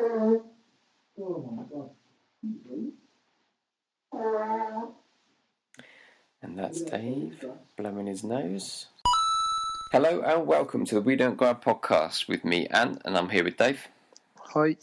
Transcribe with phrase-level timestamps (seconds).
[0.00, 0.42] And
[6.56, 7.44] that's Dave
[7.76, 8.86] blowing his nose.
[9.90, 13.42] Hello and welcome to the We Don't Out podcast with me, Ant, and I'm here
[13.42, 13.88] with Dave.
[14.38, 14.76] Hi.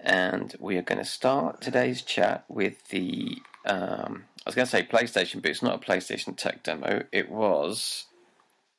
[0.00, 3.38] And we are going to start today's chat with the.
[3.64, 7.04] Um, I was going to say PlayStation, but it's not a PlayStation tech demo.
[7.12, 8.06] It was.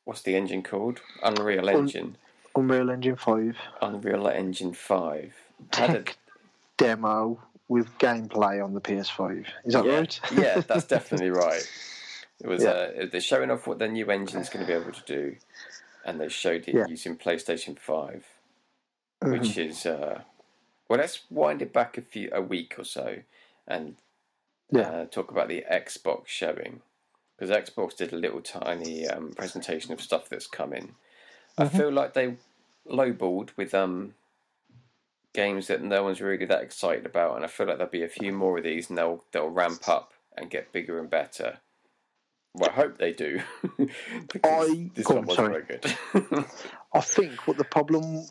[0.04, 1.00] What's the engine called?
[1.22, 2.18] Unreal Engine.
[2.54, 5.47] Unreal Engine 5 Unreal Engine 5.
[5.72, 6.16] Had a- tech
[6.76, 9.46] demo with gameplay on the PS5.
[9.64, 10.20] Is that yeah, right?
[10.32, 11.62] yeah, that's definitely right.
[12.40, 12.62] It was.
[12.62, 12.70] Yeah.
[12.70, 15.36] Uh, they're showing off what their new engine's going to be able to do,
[16.04, 16.86] and they showed it Yeah.
[16.88, 18.24] using PlayStation 5
[19.22, 19.32] Mhm.
[19.32, 20.22] which is uh,
[20.88, 21.00] well.
[21.00, 23.16] Let's wind it back a few a week or so,
[23.66, 23.96] and
[24.70, 24.82] Yeah.
[24.90, 26.82] uh, talk about the Xbox showing
[27.36, 30.94] because Xbox did a little tiny um, presentation of stuff that's coming.
[31.58, 31.76] I Mm-hmm.
[31.76, 32.36] feel like they
[32.88, 34.14] lowballed with um,
[35.38, 38.08] games that no one's really that excited about, and I feel like there'll be a
[38.08, 41.58] few more of these, and they'll they'll ramp up and get bigger and better.
[42.54, 43.40] Well, I hope they do.
[44.42, 45.62] I- this one on, sorry.
[45.62, 46.44] very good.
[46.92, 48.26] I think what the problem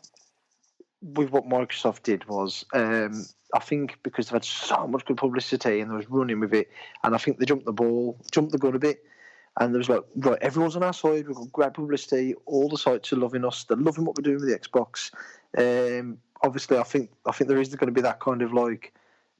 [1.00, 5.80] with what Microsoft did was, um, I think because they've had so much good publicity
[5.80, 6.68] and they was running with it,
[7.04, 9.02] and I think they jumped the ball, jumped the gun a bit,
[9.58, 11.26] and there was like, right, everyone's on our side.
[11.26, 12.34] We've got great publicity.
[12.44, 13.64] All the sites are loving us.
[13.64, 15.10] They're loving what we're doing with the Xbox.
[15.56, 18.94] Um, obviously, I think I think there is going to be that kind of like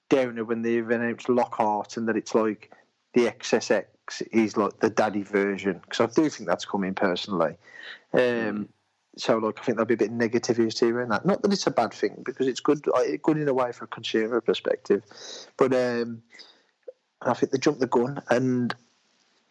[0.08, 2.72] downer when they've announced Lockhart and that it's like
[3.14, 3.84] the XSX
[4.32, 7.56] is like the daddy version because I do think that's coming personally.
[8.12, 8.68] Um,
[9.16, 11.26] so like I think there'll be a bit of negativity around that.
[11.26, 13.84] Not that it's a bad thing because it's good, uh, good in a way for
[13.84, 15.02] a consumer perspective,
[15.56, 16.22] but um,
[17.22, 18.74] I think they jumped the gun and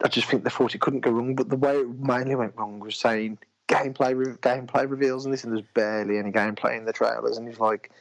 [0.04, 1.36] I just think they thought it couldn't go wrong.
[1.36, 5.44] But the way it mainly went wrong was saying gameplay re- gameplay reveals and this,
[5.44, 7.92] and there's barely any gameplay in the trailers, and he's like,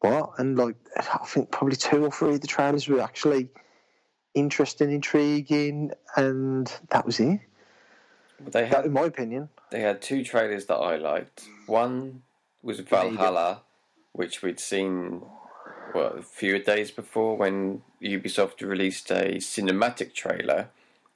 [0.00, 0.32] what?
[0.38, 3.48] And like I think probably two or three of the trailers were actually
[4.34, 7.40] interesting, intriguing, and that was it.
[8.40, 9.48] they That, in my opinion.
[9.70, 11.44] They had two trailers that I liked.
[11.66, 12.22] One
[12.62, 13.62] was Valhalla,
[14.12, 15.22] which we'd seen
[15.92, 20.68] what a few days before when Ubisoft released a cinematic trailer.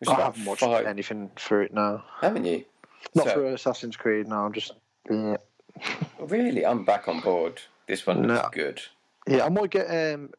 [0.06, 2.04] I haven't watched five, anything for it now.
[2.20, 2.64] haven't you?
[3.14, 4.28] Not So- for Assassin's Creed.
[4.28, 4.72] No, I'm just
[5.10, 5.36] yeah.
[6.20, 7.60] Really, I'm back on board.
[7.86, 8.48] This one looks No.
[8.52, 8.80] good.
[9.26, 10.30] Yeah, I might get um,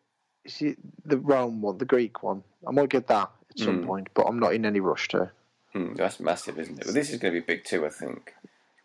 [0.47, 0.75] see
[1.05, 2.43] the Rome one, the Greek one.
[2.67, 3.85] I might get that at some Mm.
[3.87, 5.31] point, but I'm not in any rush to.
[5.73, 6.85] Hmm, that's massive, isn't it?
[6.85, 8.33] Well, this is going to be big too, I think.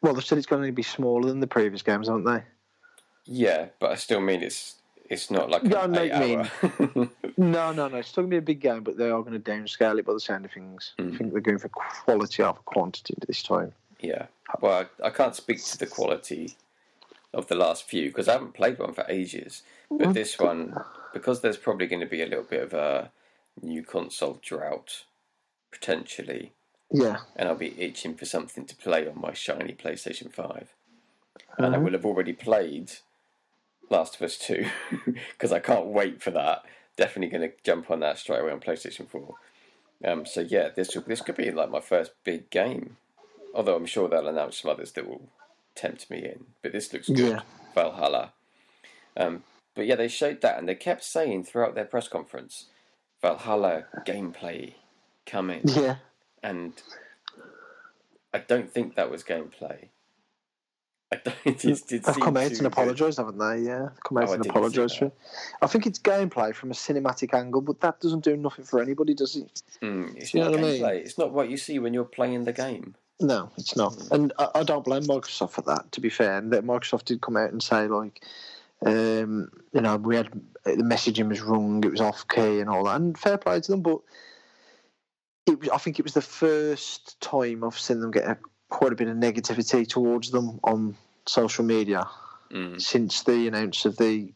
[0.00, 2.42] Well, they've said it's going to be smaller than the previous games, aren't they?
[3.26, 4.76] Yeah, but I still mean it's
[5.08, 6.22] it's not like Yeah, I an know eight what
[6.96, 7.08] hour.
[7.36, 7.96] No, no, no.
[7.98, 10.06] It's still going to be a big game, but they are going to downscale it
[10.06, 10.92] by the sound of things.
[10.98, 11.14] Mm.
[11.14, 13.72] I think they're going for quality over quantity this time.
[14.00, 14.26] Yeah.
[14.60, 16.56] Well, I, I can't speak to the quality
[17.34, 19.62] of the last few because I haven't played one for ages.
[19.90, 20.74] But this one,
[21.12, 23.10] because there's probably going to be a little bit of a
[23.62, 25.04] new console drought,
[25.70, 26.52] potentially,
[26.90, 30.72] Yeah, and I'll be itching for something to play on my shiny PlayStation 5.
[31.58, 31.82] And I Mhm.
[31.84, 32.92] will have already played
[33.90, 34.66] Last of Us 2
[35.32, 36.62] because I can't wait for that.
[36.96, 39.34] Definitely going to jump on that straight away on PlayStation 4.
[40.04, 42.96] Um, so yeah, this this could be like my first big game.
[43.54, 45.22] Although I'm sure they'll announce some others that will
[45.74, 46.46] tempt me in.
[46.62, 47.18] But this looks good.
[47.18, 47.40] Yeah.
[47.74, 48.32] Valhalla.
[49.16, 49.42] Um,
[49.74, 52.66] but yeah, they showed that and they kept saying throughout their press conference,
[53.22, 54.74] Valhalla gameplay
[55.26, 55.62] coming.
[55.64, 55.96] yeah.
[56.42, 56.74] And
[58.32, 59.88] I don't think that was gameplay.
[61.10, 63.62] I don't, it did They've come out and apologised, haven't they?
[63.62, 65.14] Yeah, come out Oh, I and apologised for it.
[65.62, 69.14] I think it's gameplay from a cinematic angle, but that doesn't do nothing for anybody,
[69.14, 69.62] does it?
[69.82, 70.84] Mm, it's Do you not know what I mean?
[71.02, 72.94] It's not what you see when you're playing the game.
[73.20, 73.96] No, it's not.
[74.12, 76.38] And I, I don't blame Microsoft for that, to be fair.
[76.38, 78.22] And that Microsoft did come out and say, like,
[78.84, 80.28] um, you know, we had
[80.64, 82.96] the messaging was wrong, it was off key and all that.
[82.96, 84.00] And fair play to them, but
[85.46, 88.92] it was, I think it was the first time I've seen them get a, quite
[88.92, 90.96] a bit of negativity towards them on
[91.26, 92.06] social media
[92.50, 92.80] Mm.
[92.80, 94.32] since the announcement of the.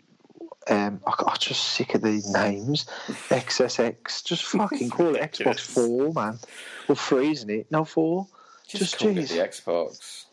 [0.68, 2.84] Um, I- I'm just sick of these names.
[3.30, 5.60] XSX, just fucking call it Xbox.
[5.60, 6.38] Four, man.
[6.86, 7.66] Well, three, isn't it?
[7.70, 8.26] No, four.
[8.68, 10.26] Just, Just call it the Xbox.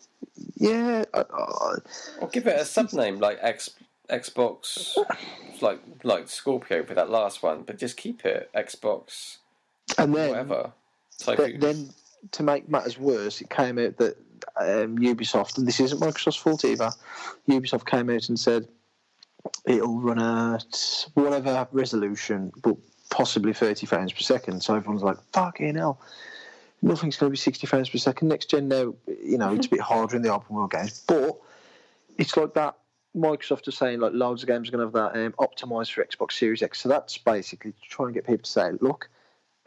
[0.55, 1.75] Yeah, I, I,
[2.19, 3.69] Or give it a sub name like X,
[4.09, 4.95] Xbox,
[5.61, 9.37] like like Scorpio for that last one, but just keep it Xbox,
[9.97, 10.71] and then whatever.
[11.59, 11.89] then
[12.31, 14.17] to make matters worse, it came out that
[14.59, 16.91] um, Ubisoft, and this isn't Microsoft's fault either.
[17.47, 18.67] Ubisoft came out and said
[19.65, 22.75] it'll run at whatever resolution, but
[23.09, 24.61] possibly 30 frames per second.
[24.61, 26.01] So everyone's like, fucking hell.
[26.81, 28.29] Nothing's going to be 60 frames per second.
[28.29, 31.39] Next gen now, you know, it's a bit harder in the open world games, but
[32.17, 32.75] it's like that
[33.15, 36.05] Microsoft are saying like loads of games are going to have that um, optimized for
[36.05, 36.81] Xbox Series X.
[36.81, 39.09] So that's basically trying to get people to say, look,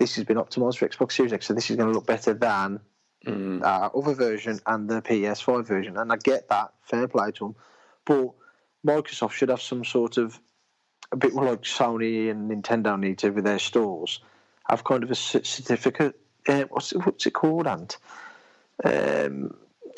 [0.02, 2.34] this has been optimized for Xbox Series X, so this is going to look better
[2.34, 2.80] than
[3.24, 3.62] Mm.
[3.62, 5.96] uh, other version and the PS5 version.
[5.96, 7.54] And I get that, fair play to them.
[8.04, 8.32] But
[8.84, 10.40] Microsoft should have some sort of,
[11.12, 14.18] a bit more like Sony and Nintendo need to with their stores,
[14.68, 16.18] have kind of a certificate.
[16.48, 17.96] Uh, what's, it, what's it called, Ant?
[18.82, 19.54] Um,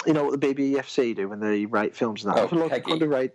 [0.07, 2.41] you know what the BBFC do when they rate films and that?
[2.43, 2.85] Oh, I feel like a PEGI.
[2.85, 3.33] kind of rate.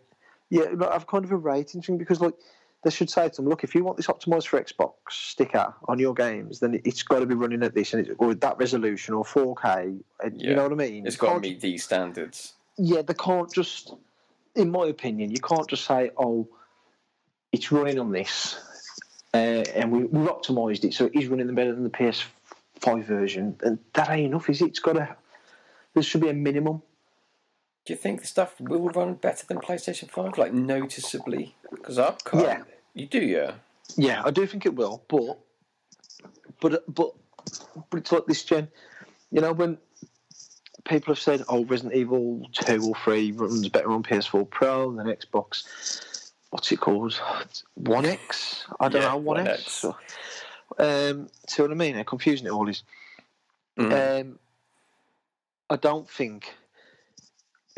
[0.52, 2.36] Yeah, I've kind of a rating thing because like
[2.84, 6.00] they should say to them, look, if you want this optimized for Xbox sticker on
[6.00, 9.14] your games, then it's got to be running at this and it's, or that resolution
[9.14, 10.00] or 4K.
[10.24, 10.50] uh, Yeah.
[10.50, 11.06] You know what I mean?
[11.06, 12.54] It's got to meet these standards.
[12.78, 13.94] Yeah, they can't just,
[14.56, 16.48] in my opinion, you can't just say, oh,
[17.52, 18.58] it's running on this,
[19.34, 23.58] uh, and we, we've optimized it so it is running better than the PS5 version.
[23.62, 24.68] And that ain't enough, is it?
[24.70, 25.18] It's got to.
[25.96, 26.82] There should be a minimum.
[27.90, 30.38] Do you think the stuff will run better than PlayStation 5?
[30.38, 31.56] Like, noticeably?
[31.72, 32.44] Because I can't.
[32.44, 32.64] Yeah.
[32.94, 33.54] You do, yeah?
[33.98, 35.40] Yeah, I do think it will, but
[36.62, 37.16] but but
[37.90, 38.68] but it's like this gen.
[39.32, 39.80] You know when
[40.84, 45.08] people have said, "Oh, Resident Evil two or three runs better on PS4 Pro than
[45.08, 45.64] Xbox."
[46.52, 47.20] What's it called?
[47.74, 48.68] One X?
[48.80, 49.18] I don't Yeah, know.
[49.18, 49.84] One, X.
[49.84, 49.86] X.
[50.78, 51.96] Um, see what I mean?
[51.96, 52.84] How confusing it all is.
[53.80, 54.22] Mm.
[54.22, 54.40] Um,
[55.72, 56.54] I don't think,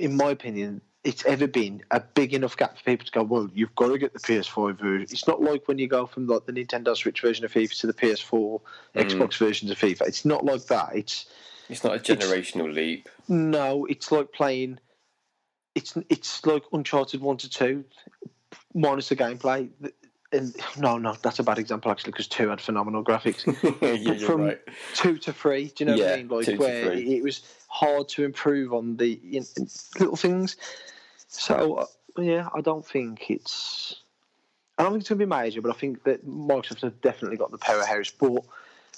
[0.01, 3.23] in my opinion, it's ever been a big enough gap for people to go.
[3.23, 5.01] Well, you've got to get the PS5 version.
[5.03, 7.87] It's not like when you go from like the Nintendo Switch version of FIFA to
[7.87, 8.61] the PS4
[8.95, 9.09] Mm.
[9.09, 10.01] Xbox versions of FIFA.
[10.07, 10.95] It's not like that.
[10.95, 11.25] It's
[11.69, 13.07] it's not a generational leap.
[13.27, 13.85] no.
[13.85, 14.79] It's like playing.
[15.75, 17.85] It's it's like Uncharted one to two,
[18.73, 19.69] minus the gameplay.
[20.33, 23.45] And no, no, that's a bad example actually because two had phenomenal graphics.
[24.01, 24.59] yeah, From- right.
[24.93, 25.67] two to three.
[25.75, 26.27] Do you know what I mean?
[26.29, 29.67] Like where it was hard to improve on the in, in
[29.99, 30.55] little things.
[31.27, 33.95] So uh, yeah, I don't think it's.
[34.77, 37.37] I don't think it's going to be major, but I think that Microsoft have definitely
[37.37, 38.09] got the powerhouse.
[38.09, 38.43] But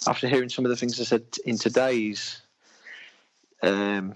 [0.08, 2.42] after hearing some of the things I said in today's
[3.62, 4.16] um,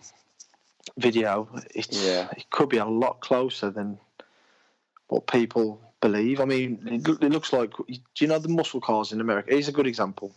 [0.97, 2.29] video, it's Yeah.
[2.37, 3.97] it could be a lot closer than
[5.07, 6.39] what people believe.
[6.39, 7.71] I mean, it, looks like.
[7.77, 9.51] Do you know the muscle cars in America?
[9.51, 10.33] Here's a good example.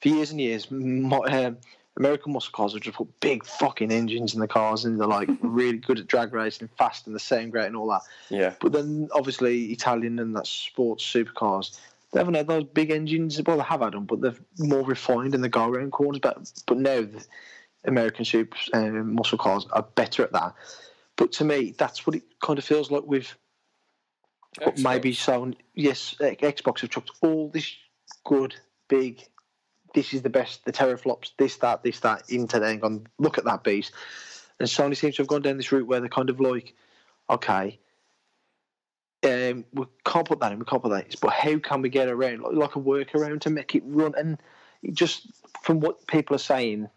[0.00, 1.58] For years and years, mo- um,
[1.96, 5.28] American muscle cars have just put big fucking engines in the cars, and they're like
[5.40, 8.02] really good at drag racing, fast, and the same great, and all that.
[8.28, 8.54] Yeah.
[8.60, 11.78] But then, obviously, Italian and that sports supercars,
[12.12, 13.40] they haven't had those big engines.
[13.42, 16.20] Well, they have had them, but they're more refined and they go around corners.
[16.20, 17.24] But but now the
[17.84, 20.54] American super um, muscle cars are better at that.
[21.16, 23.34] But to me, that's what it kind of feels like with
[24.60, 24.82] Xbox.
[24.82, 25.52] maybe so.
[25.74, 27.74] Yes, Xbox have chucked all this
[28.24, 28.54] good,
[28.88, 29.22] big.
[29.94, 30.64] This is the best.
[30.64, 33.06] The teraflops, this, that, this, that, into there and gone.
[33.18, 33.92] Look at that beast.
[34.58, 36.74] And Sony seems to have gone down this route where they're kind of like,
[37.28, 37.78] okay,
[39.24, 41.12] um, we can't put that in, we can't put that in.
[41.20, 44.14] But how can we get around, like, like a workaround to make it run?
[44.16, 44.38] And
[44.92, 45.26] just
[45.62, 46.88] from what people are saying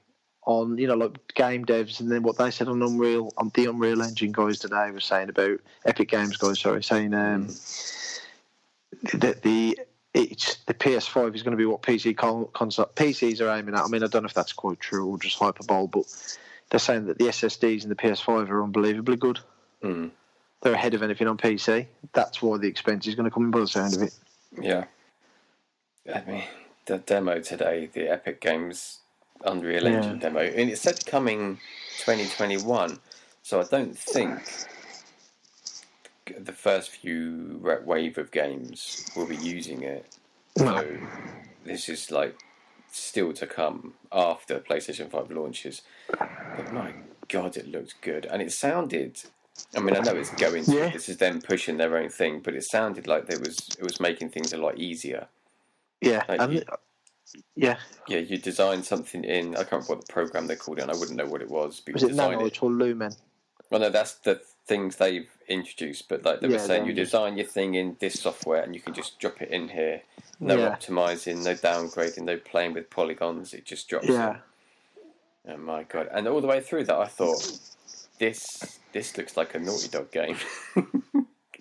[0.50, 3.68] on, you know, like game devs, and then what they said on Unreal, on the
[3.68, 7.48] Unreal Engine guys today were saying about Epic Games guys, sorry, saying um,
[9.14, 9.80] that the
[10.16, 13.84] it's the PS5 is going to be what PC con- console PCs are aiming at.
[13.84, 16.06] I mean, I don't know if that's quite true or just hyperbole, but
[16.72, 19.40] they're saying that the SSDs in the PS5 are unbelievably good.
[19.84, 20.10] Mm.
[20.62, 21.86] They're ahead of anything on PC.
[22.14, 24.16] That's why the expense is going to come in by the sound of it.
[24.60, 24.86] Yeah.
[26.12, 26.44] I mean,
[26.88, 29.00] the demo today, the Epic Games
[29.46, 29.98] Unreal Yeah.
[29.98, 31.60] Engine demo, and it said coming
[32.00, 33.00] 2021.
[33.42, 34.40] So I don't think
[36.38, 40.06] the first few wave of games will be using it.
[40.58, 40.98] So
[41.64, 42.38] this is like
[42.92, 45.82] still to come after PlayStation 5 launches.
[46.10, 46.94] But my
[47.28, 48.26] god, it looked good.
[48.26, 49.22] And it sounded.
[49.76, 50.66] I mean, I know it's going.
[50.66, 50.90] To, Yeah.
[50.90, 54.00] This is them pushing their own thing, but it sounded like there was it was
[54.00, 55.28] making things a lot easier.
[56.02, 56.64] Yeah, Like and you-
[57.56, 59.54] yeah, Yeah, you designed something in.
[59.56, 60.84] I can't remember what the program they called it.
[60.84, 61.82] and I wouldn't know what it was.
[61.86, 63.14] But was it Nanite or Lumen?
[63.70, 66.10] Well, no, that's the things they've introduced.
[66.10, 68.94] But like they were saying, you design your thing in this software, and you can
[68.94, 70.02] just drop it in here.
[70.40, 70.76] No Yeah.
[70.76, 73.54] optimizing, no downgrading, no playing with polygons.
[73.54, 74.08] It just drops.
[74.08, 74.42] Yeah, it.
[75.50, 76.08] Oh my god!
[76.12, 77.60] And all the way through that, I thought
[78.20, 80.38] this this looks like a Naughty Dog game.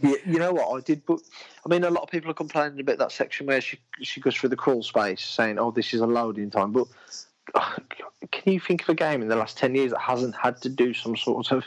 [0.01, 1.21] Yeah, you know what I did, but
[1.65, 4.37] I mean, a lot of people are complaining about that section where she she goes
[4.37, 6.87] through the crawl space, saying, "Oh, this is a loading time." But
[7.55, 7.77] uh,
[8.31, 10.69] can you think of a game in the last ten years that hasn't had to
[10.69, 11.65] do some sort of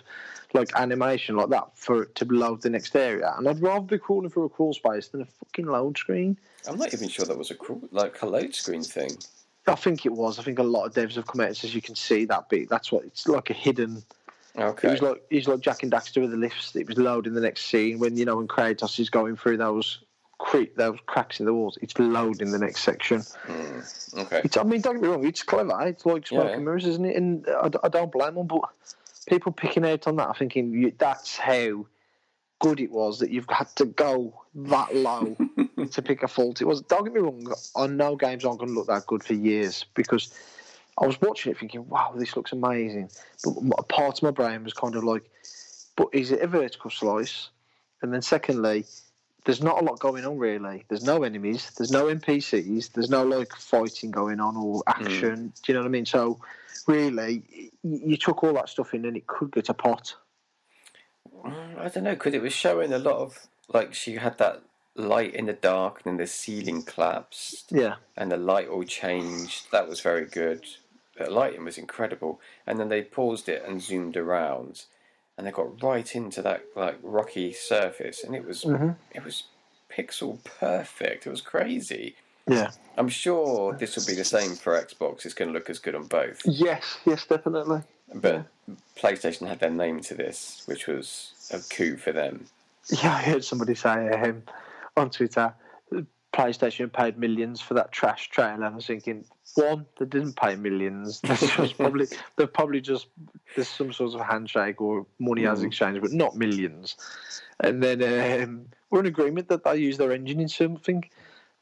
[0.53, 3.33] like animation like that for it to load the next area?
[3.37, 6.37] And I'd rather be crawling through a crawl space than a fucking load screen.
[6.67, 9.11] I'm not even sure that was a crawl, like a load screen thing.
[9.67, 10.39] I think it was.
[10.39, 12.49] I think a lot of devs have come out and says you can see that
[12.49, 12.69] bit.
[12.69, 14.03] That's what it's like a hidden
[14.57, 14.87] Okay.
[14.89, 16.75] It was like he's like Jak and Daxter with the lifts.
[16.75, 19.99] It was loading the next scene when you know when Kratos is going through those
[20.39, 21.77] cre- those cracks in the walls.
[21.81, 23.21] It's loading the next section.
[23.21, 24.19] Hmm.
[24.19, 24.41] okay.
[24.43, 25.25] It's, I mean, don't get me wrong.
[25.25, 25.79] It's clever.
[25.87, 26.57] It's like smoke Yeah.
[26.57, 27.15] mirrors, isn't it?
[27.15, 27.47] And
[27.83, 28.47] I don't blame them.
[28.47, 28.61] But
[29.27, 31.85] people picking out on that, I'm thinking you, that's how
[32.59, 35.35] good it was that you've had to go that low
[35.91, 36.61] to pick a fault.
[36.61, 36.81] It was.
[36.81, 37.53] Don't get me wrong.
[37.75, 40.33] I know games aren't going to look that good for years because
[40.99, 43.09] I was watching it thinking, "Wow, this looks amazing."
[43.43, 45.29] But part of my brain was kind of like,
[45.95, 47.49] "But is it a vertical slice?"
[48.01, 48.85] And then secondly,
[49.45, 50.85] there's not a lot going on really.
[50.87, 51.71] There's no enemies.
[51.77, 52.91] There's no NPCs.
[52.93, 55.53] There's no like fighting going on or action.
[55.63, 56.05] Do you know what I mean?
[56.05, 56.39] So
[56.87, 60.15] really, you took all that stuff in, and it could get a pot.
[61.43, 64.61] Mm, I don't know because it was showing a lot of like she had that
[64.95, 69.71] light in the dark and then the ceiling collapsed Yeah, and the light all changed.
[69.71, 70.65] That was very good.
[71.17, 74.85] The lighting was incredible, and then they paused it and zoomed around,
[75.37, 78.65] and they got right into that like rocky surface, and it was
[79.13, 79.43] it was
[79.89, 81.27] pixel perfect.
[81.27, 82.15] It was crazy.
[82.47, 85.25] yeah, I'm sure this will be the same for Xbox.
[85.25, 86.41] It's going to look as good on both.
[86.45, 87.81] yes, yes, definitely.
[88.13, 88.45] But
[88.97, 92.45] PlayStation had their name to this, which was a coup for them.
[92.89, 94.43] Yeah, I heard somebody say um,
[94.97, 95.53] on Twitter,
[96.33, 98.53] PlayStation paid millions for that trash trailer.
[98.53, 101.19] And I was thinking, one, they didn't pay millions.
[101.23, 102.07] That's just probably
[102.37, 103.07] they're probably just
[103.55, 106.95] there's some sort of handshake or money as exchange, but not millions.
[107.59, 108.01] And then
[108.43, 111.03] um, we're in agreement that they use their engine in something,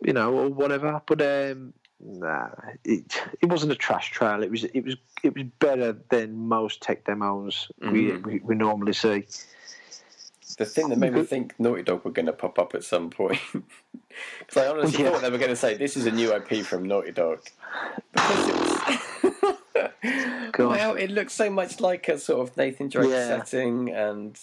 [0.01, 1.01] you know, or whatever.
[1.05, 2.49] But um, nah,
[2.83, 4.43] it it wasn't a trash trailer.
[4.43, 8.93] It was it was it was better than most tech demos we, we we normally
[8.93, 9.25] see.
[10.59, 11.27] The thing that made me mm-hmm.
[11.27, 13.39] think Naughty Dog were going to pop up at some point.
[14.39, 15.11] Because I honestly Yeah.
[15.11, 17.39] thought they were going to say, this is a new IP from Naughty Dog.
[18.11, 19.55] Because it was.
[20.57, 23.27] Well, it looks so much like a sort of Nathan Drake Yeah.
[23.27, 23.89] setting.
[23.89, 24.37] And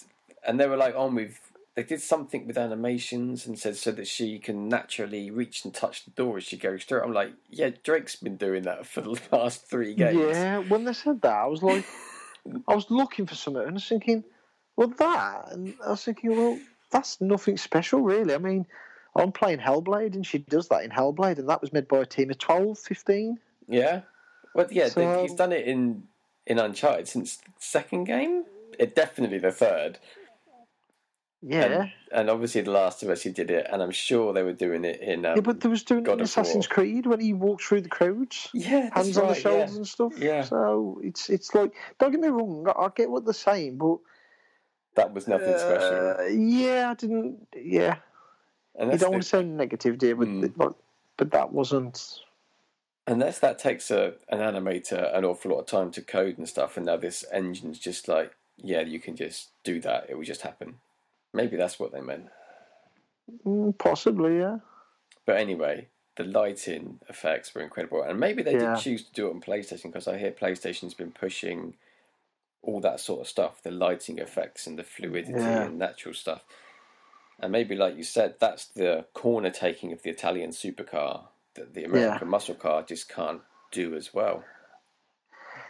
[0.45, 1.39] and they were like, oh, on with.
[1.75, 6.05] They did something with animations and said so that she can naturally reach and touch
[6.05, 7.03] the door as she goes through.
[7.03, 10.17] I'm like, yeah, Drake's been doing that for the past three games.
[10.17, 11.85] Yeah, when they said that, I was like,
[12.67, 14.23] I was looking for something, and I was thinking,
[14.77, 16.57] well, that, and I was thinking, well,
[16.91, 18.33] that's nothing special, really.
[18.33, 18.65] I mean,
[19.15, 22.05] I'm playing Hellblade, and she does that in Hellblade, and that was made by a
[22.05, 23.39] team of 12, 15.
[23.67, 24.01] Yeah.
[24.53, 26.03] Well, yeah, So- he's done it in
[26.45, 28.45] in Uncharted since the second game.
[28.79, 29.99] It definitely the third,
[31.41, 31.63] Yeah.
[31.63, 33.21] and, and obviously the Last of Us.
[33.21, 35.25] He did it, and I'm sure they were doing it in.
[35.25, 36.73] Um, yeah, but there was doing it in Assassin's War.
[36.73, 38.49] Creed when he walked through the crowds.
[38.53, 39.75] yeah, Hands on the shoulders yeah.
[39.77, 40.13] and stuff.
[40.17, 40.43] Yeah.
[40.43, 43.97] So it's it's like don't get me wrong, I I get what they're saying, but
[44.97, 47.47] That was nothing special, uh, yeah, I didn't.
[47.55, 47.95] Yeah,
[48.75, 50.45] and you don't the- want to sound negative, dear, but Hmm.
[50.57, 50.73] but,
[51.17, 52.19] but that wasn't.
[53.07, 56.75] unless that takes a an animator an awful lot of time to code and stuff,
[56.77, 60.07] and now this engine's just like, yeah, you can just do that.
[60.09, 60.79] It will just happen.
[61.33, 62.27] Maybe that's what they meant.
[63.45, 64.57] Mm, possibly, yeah.
[65.25, 68.73] But anyway, the lighting effects were incredible, and maybe they Yeah.
[68.75, 71.75] did choose to do it on PlayStation because I hear PlayStation's been pushing
[72.67, 75.63] all that sort of stuff, the lighting effects and the fluidity Yeah.
[75.63, 76.43] and natural stuff.
[77.39, 81.21] And maybe, like you said, that's the corner taking of the Italian supercar
[81.53, 84.43] that the American muscle car just can't do as well.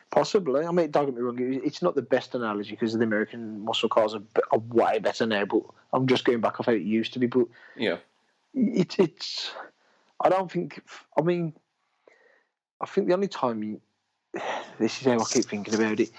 [0.09, 0.65] Possibly.
[0.65, 1.37] I mean, don't get me wrong.
[1.39, 5.43] It's not the best analogy because the American muscle cars are, are way better now.
[5.45, 5.63] But
[5.93, 7.27] I'm just going back off how it used to be.
[7.27, 7.97] But Yeah,
[8.53, 9.51] it's it's.
[10.23, 10.81] I don't think.
[11.17, 11.53] I mean,
[12.79, 13.81] I think the only time you,
[14.79, 16.11] this is how I keep thinking about it,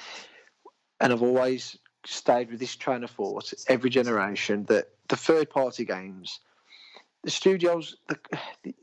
[1.01, 5.85] and I've always stayed with this train of thought every generation that the third party
[5.85, 6.41] games,
[7.23, 8.19] the studios, the,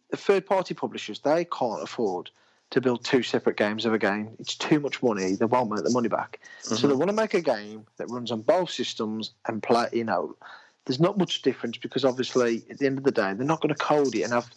[0.10, 2.29] the third party publishers, they can't afford
[2.72, 4.36] to build two separate games of a game.
[4.39, 5.36] It's too much money.
[5.36, 6.39] They won't make the money back.
[6.62, 6.88] So mm-hmm.
[6.88, 9.88] they want to make a game that runs on both systems and play.
[9.93, 10.36] You know,
[10.86, 13.74] there's not much difference because obviously at the end of the day, they're not going
[13.74, 14.50] to code it and have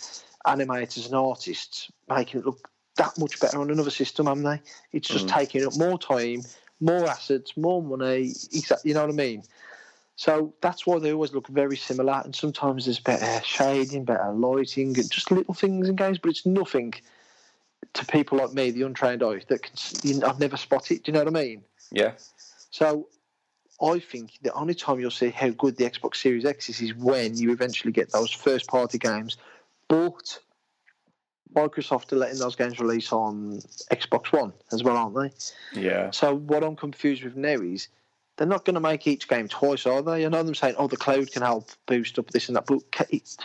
[0.47, 4.61] animators and artists making it look that much better on another system, haven't they?
[4.93, 5.35] It's just mm.
[5.35, 6.43] taking up more time,
[6.80, 8.32] more assets, more money.
[8.52, 9.42] Exactly, you know what I mean?
[10.16, 12.23] So that's why they always look very similar.
[12.25, 16.94] And sometimes there's better shading, better lighting, just little things in games, but it's nothing
[17.94, 21.04] to people like me, the untrained eye, that can you know, I've never spotted.
[21.04, 21.62] Do you know what I mean?
[21.92, 22.12] yeah,
[22.70, 23.08] So
[23.80, 26.94] I think the only time you'll see how good the Xbox Series X is is
[26.94, 29.37] when you eventually get those first party games.
[29.87, 30.40] But
[31.55, 35.14] Microsoft are letting those games release on Xbox One as well, aren't
[35.75, 35.81] they?
[35.81, 36.11] yeah.
[36.11, 37.88] So what I'm confused with now is
[38.37, 40.25] they're not going to make each game twice, are they?
[40.25, 42.81] I know them saying, "Oh, the cloud can help boost up this and that," but
[43.11, 43.37] it,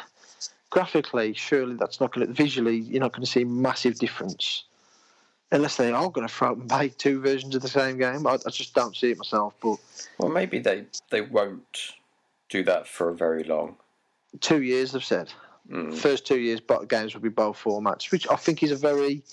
[0.69, 2.33] graphically, surely that's not going to.
[2.33, 4.65] Visually, you're not going to see massive difference.
[5.51, 8.25] unless they are going to throw up and make two versions of the same game.
[8.25, 9.53] I, I just don't see it myself.
[9.62, 9.77] But
[10.17, 11.93] Well, maybe they they won't
[12.50, 13.75] do that for very long.
[14.41, 15.31] two years, they've said.
[15.70, 18.75] Mm, First two years, but games will be both formats, which I think is a
[18.75, 19.24] very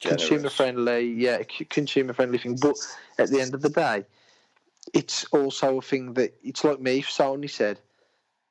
[0.00, 2.56] consumer friendly, yeah, consumer friendly thing.
[2.56, 2.76] But
[3.18, 4.04] at the end of the day,
[4.92, 6.98] it's also a thing that it's like me.
[6.98, 7.80] If Sony said,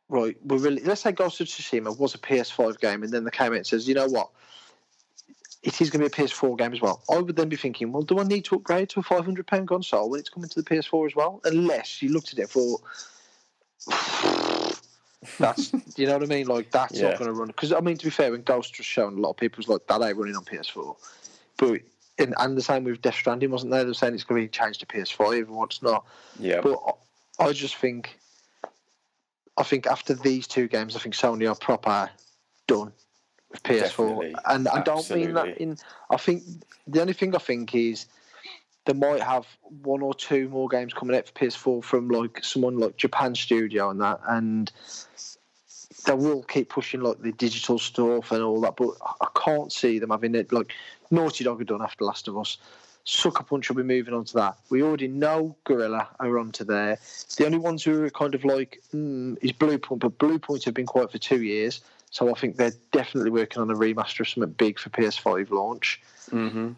[0.09, 3.31] right, we're really let's say Ghost of Tsushima was a PS5 game, and then they
[3.31, 4.29] came out and says, you know what,
[5.63, 7.01] it is going to be a PS4 game as well.
[7.09, 9.47] I would then be thinking, well, do I need to upgrade to a five hundred
[9.47, 11.39] pound console when it's coming to the PS4 as well?
[11.45, 12.79] Unless you looked at it for.
[15.37, 16.47] That's you know what I mean.
[16.47, 17.09] Like that's Yeah.
[17.09, 19.21] not going to run because I mean to be fair, when Ghost was shown, a
[19.21, 20.95] lot of people was like that ain't running on PS4.
[21.57, 21.81] But
[22.17, 23.83] and, and the same with Death Stranding, wasn't there?
[23.83, 26.05] They're saying it's going to be changed to PS5 and what's not.
[26.39, 26.79] Yeah, But
[27.39, 28.19] I- I just think,
[29.57, 32.09] I think after these two games, I think Sony are proper
[32.67, 32.91] done
[33.49, 33.79] with PS4.
[33.79, 34.35] Definitely.
[34.45, 35.77] And I don't mean that in.
[36.11, 36.43] I think
[36.87, 38.05] the only thing I think is
[38.85, 39.45] they might have
[39.83, 43.89] one or two more games coming out for PS4 from like someone like Japan Studio
[43.89, 44.71] and that, and
[46.05, 48.75] they will keep pushing like the digital stuff and all that.
[48.75, 50.73] But I can't see them having it like
[51.11, 52.57] Naughty Dog have done after Last of Us.
[53.03, 54.57] Sucker Punch will be moving on to that.
[54.69, 56.99] We already know Guerrilla are onto there.
[57.35, 60.85] The only ones who are kind of like mm, is Bluepoint, but Bluepoint have been
[60.85, 64.53] quiet for two years, so I think they're definitely working on a remaster of something
[64.53, 65.99] big for PS5 launch.
[66.29, 66.71] Mm-hmm.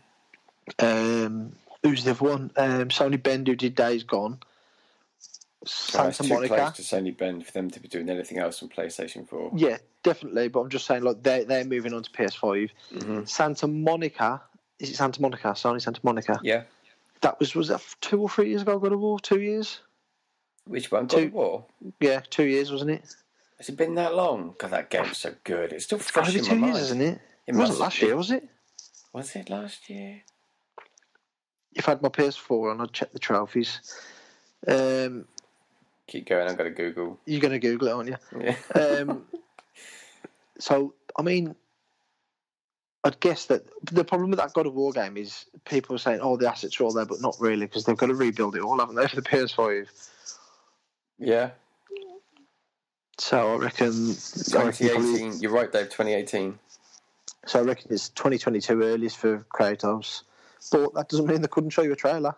[0.80, 1.52] Um,
[1.84, 2.52] who's the other one?
[2.58, 4.40] Um, Sony Bend, who did Days Gone.
[5.96, 6.56] Oh, it's too Monica.
[6.56, 9.52] close to Sony Bend for them to be doing anything else on PlayStation 4.
[9.56, 10.50] Yeah, definitely.
[10.50, 12.70] But I'm just saying, like they're they're moving on to PS5.
[12.92, 14.42] hmm Santa Monica.
[14.80, 15.50] Is it Santa Monica?
[15.50, 16.40] Sony Santa Monica.
[16.44, 16.64] Yeah.
[17.22, 18.78] That was was that two or three years ago?
[18.80, 19.20] God of War.
[19.20, 19.80] Two years.
[20.66, 21.08] Which one?
[21.08, 21.66] God Two- of War?
[22.02, 23.16] Yeah, two years, wasn't it?
[23.58, 24.56] Has it been that long?
[24.58, 25.72] God, that game's so good.
[25.72, 26.74] It's still It's fresh to in my two mind.
[26.76, 27.22] years, isn't it?
[27.48, 28.50] It It, wasn't last year, was it?
[29.14, 30.24] Was it last year?
[31.76, 33.80] If I had my PS4 on, I'd check the trophies.
[34.68, 35.26] Um,
[36.08, 36.48] Keep going.
[36.48, 37.20] I'm going to Google.
[37.26, 38.18] you're going to Google it, aren't you?
[38.40, 38.56] Yeah.
[39.02, 39.26] Um,
[40.60, 41.56] so, I mean,
[43.04, 46.20] I'd guess that the problem with that God of War game is people are saying,
[46.22, 48.62] oh, the assets are all there, but not really, because they've got to rebuild it
[48.62, 49.88] all, haven't they, for the PS5?
[51.20, 51.52] yeah.
[53.20, 55.42] So I reckon, I reckon probably- 2018.
[55.42, 55.86] You're right, Dave.
[55.90, 56.58] 2018.
[57.46, 60.24] so I reckon it's 2022 earliest for Kratos.
[60.72, 62.36] But that doesn't mean they couldn't show you a trailer.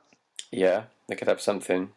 [0.52, 1.90] Yeah, they could have something.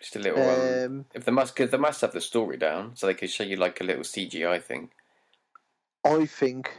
[0.00, 0.42] Just a little.
[0.42, 3.30] Um, Um, if they must, cause they must have the story down, so they could
[3.30, 4.90] show you like a little CGI thing.
[6.04, 6.70] I think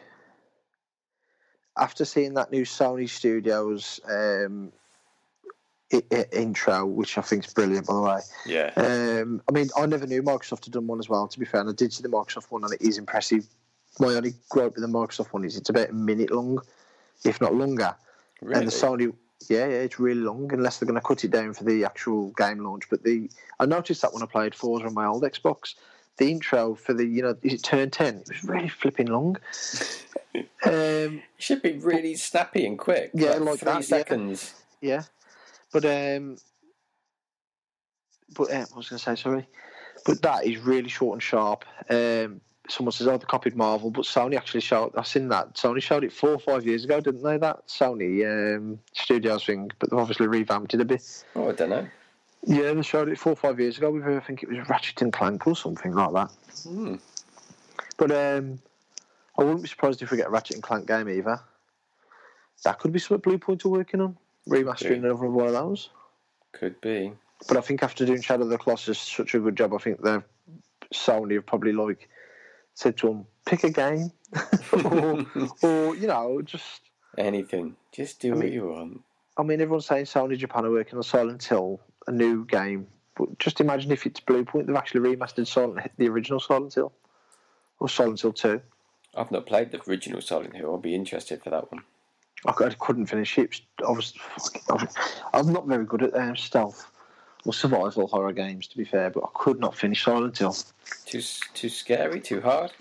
[1.78, 4.72] after seeing that new Sony Studios um,
[5.92, 8.20] i- i- intro, which I think is brilliant, by the way.
[8.46, 8.72] Yeah.
[8.76, 11.28] Um, I mean, I never knew Microsoft had done one as well.
[11.28, 13.48] To be fair, and I did see the Microsoft one, and it is impressive.
[14.00, 16.62] My only gripe with the Microsoft one is it's about a minute long,
[17.26, 17.96] if not longer.
[18.42, 18.60] Really?
[18.60, 19.14] And the Sony,
[19.50, 20.52] yeah, yeah, it's really long.
[20.54, 22.90] Unless they're going to cut it down for the actual game launch.
[22.90, 25.76] But the I noticed that when I played Forza on my old Xbox,
[26.18, 28.18] the intro for the you know is it turn ten?
[28.18, 29.38] It was really flipping long.
[30.36, 33.12] um, It should be really snappy and quick.
[33.14, 33.82] Yeah, like, like three that, yeah.
[33.82, 34.54] seconds.
[34.82, 35.04] yeah,
[35.72, 36.38] but um,
[38.36, 39.16] but uh, what was I going to say?
[39.16, 39.48] Sorry,
[40.06, 41.66] but that is really short and sharp.
[41.90, 44.94] Um, someone says, "Oh, they copied Marvel," but Sony actually showed.
[44.96, 45.56] I've seen that.
[45.56, 47.38] Sony showed it four or five years ago, didn't they?
[47.38, 51.26] That Sony um, Studios thing, but they've obviously revamped it a bit.
[51.36, 51.88] Oh, I don't know.
[52.46, 55.12] Yeah, they showed it four or five years ago I think it was Ratchet and
[55.12, 56.32] Clank or something like that.
[56.64, 56.96] Hmm.
[57.98, 58.60] But um,
[59.38, 61.40] I wouldn't be surprised if we get a Ratchet and Clank game either.
[62.64, 65.10] That could be something Bluepoint are working on, remastering Yeah.
[65.10, 65.90] another one of those.
[66.54, 67.14] Could be.
[67.48, 70.02] But I think after doing Shadow of the Colossus such a good job, I think
[70.02, 70.24] they've
[70.94, 72.10] Sony have probably like
[72.78, 74.12] said to him, pick a game,
[74.72, 75.26] or,
[75.64, 76.82] or you know, just.
[77.18, 77.76] Anything.
[77.92, 79.02] Just do I what mean- you want.
[79.36, 82.88] I mean, everyone's saying Sony Japan are working on Silent Hill, a new game.
[83.16, 86.92] But just imagine if it's Bluepoint, they've actually remastered Silent, the original Silent Hill,
[87.80, 88.62] or Silent Hill Two.
[89.16, 90.72] I've not played the original Silent Hill.
[90.72, 91.84] I'll be interested for that one.
[92.46, 93.62] I I couldn't finish it.
[93.88, 94.14] I was,
[94.70, 94.96] I was,
[95.34, 96.92] I'm not very good at um, stealth
[97.48, 100.56] or survival horror games, to be fair, but I could not finish Silent Hill.
[101.06, 101.22] Too
[101.54, 102.20] too scary.
[102.20, 102.72] Too hard.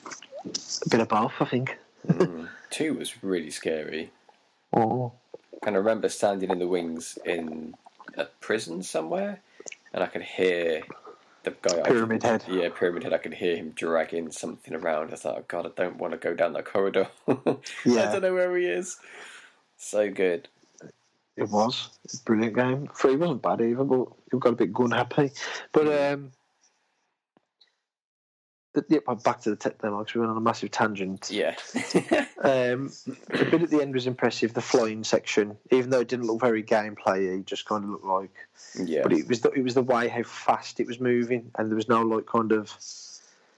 [0.44, 1.78] A bit of both, I think.
[2.06, 2.48] Mm.
[2.70, 4.10] Two was really scary.
[4.72, 5.12] Oh,
[5.64, 7.74] And I remember standing in the wings in
[8.16, 9.40] a prison somewhere,
[9.94, 10.82] and I could hear
[11.44, 11.82] the guy.
[11.82, 12.44] Pyramid Head.
[12.48, 13.12] Yeah, Pyramid Head.
[13.12, 15.12] I could hear him dragging something around.
[15.12, 17.08] I thought, oh God, I don't want to go down that corridor.
[17.28, 18.10] yeah.
[18.10, 18.98] I don't know where he is.
[19.76, 20.48] So good.
[21.36, 22.88] It was a brilliant game.
[22.94, 25.32] Three wasn't bad either, but you got a bit gun happy.
[25.72, 26.32] But um,
[28.72, 31.30] the, yeah, back to the tech demo because we went on a massive tangent.
[31.30, 31.56] Yeah.
[32.38, 32.92] Um,
[33.28, 34.54] the bit at the end was impressive.
[34.54, 38.04] The flying section, even though it didn't look very gameplay, it just kind of looked
[38.04, 38.30] like.
[38.84, 39.02] yeah.
[39.02, 41.74] But it was the, it was the way how fast it was moving, and there
[41.74, 42.72] was no like kind of.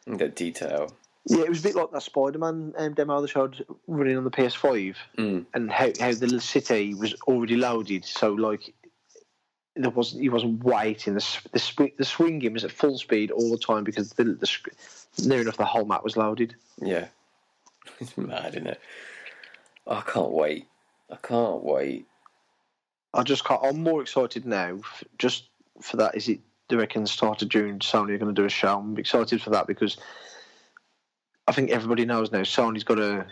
[0.07, 0.97] the detail.
[1.29, 4.31] Yeah, it was a bit like that Spider-Man um, demo they showed running on the
[4.31, 5.47] PS5, Mm.
[5.55, 8.05] and how how the city was already loaded.
[8.05, 8.75] So like.
[9.81, 10.23] There wasn't.
[10.23, 11.14] He wasn't waiting.
[11.14, 14.51] The the, the swinging was at full speed all the time because the, the
[15.25, 16.57] near enough the whole map was loaded.
[16.83, 17.07] Yeah.
[18.01, 18.81] It's mad, isn't it?
[19.87, 20.67] I can't wait.
[21.11, 22.07] I can't wait.
[23.14, 23.61] I just can't.
[23.62, 24.81] I'm more excited now,
[25.17, 25.45] just
[25.81, 26.17] for that.
[26.17, 26.41] Is it?
[26.69, 28.79] Do you reckon start of June Sony are going to do a show?
[28.81, 29.97] I'm excited for that because
[31.49, 33.27] I think everybody knows now Sony's got to.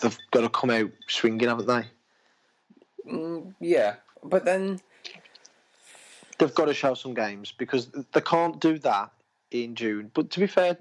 [0.00, 1.84] They've got to come out swinging, haven't they?
[3.08, 3.96] Mm, yeah.
[4.22, 4.80] But then,
[6.38, 9.12] They've got to show some games because they can't do that
[9.50, 10.10] in June.
[10.12, 10.76] But to be fair,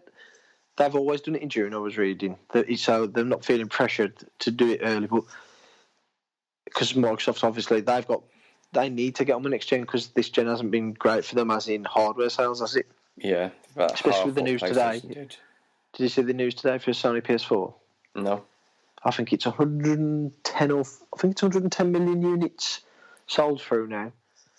[0.78, 1.74] they've always done it in June.
[1.74, 5.08] I was reading, That- so they're not feeling pressured to do it early.
[5.08, 5.26] But
[6.66, 8.24] because Microsoft obviously they've got,
[8.72, 11.36] they need to get on the next gen because this gen hasn't been great for
[11.36, 12.88] them as in hardware sales, has it?
[13.18, 13.50] yeah.
[13.76, 15.02] Especially with the news today.
[15.04, 15.38] PlayStation Did.
[15.94, 17.74] Did you see the news today for Sony PS4?
[18.16, 18.44] No.
[19.04, 22.82] I think it's 110 or I think it's 110 million units
[23.28, 24.12] sold through now.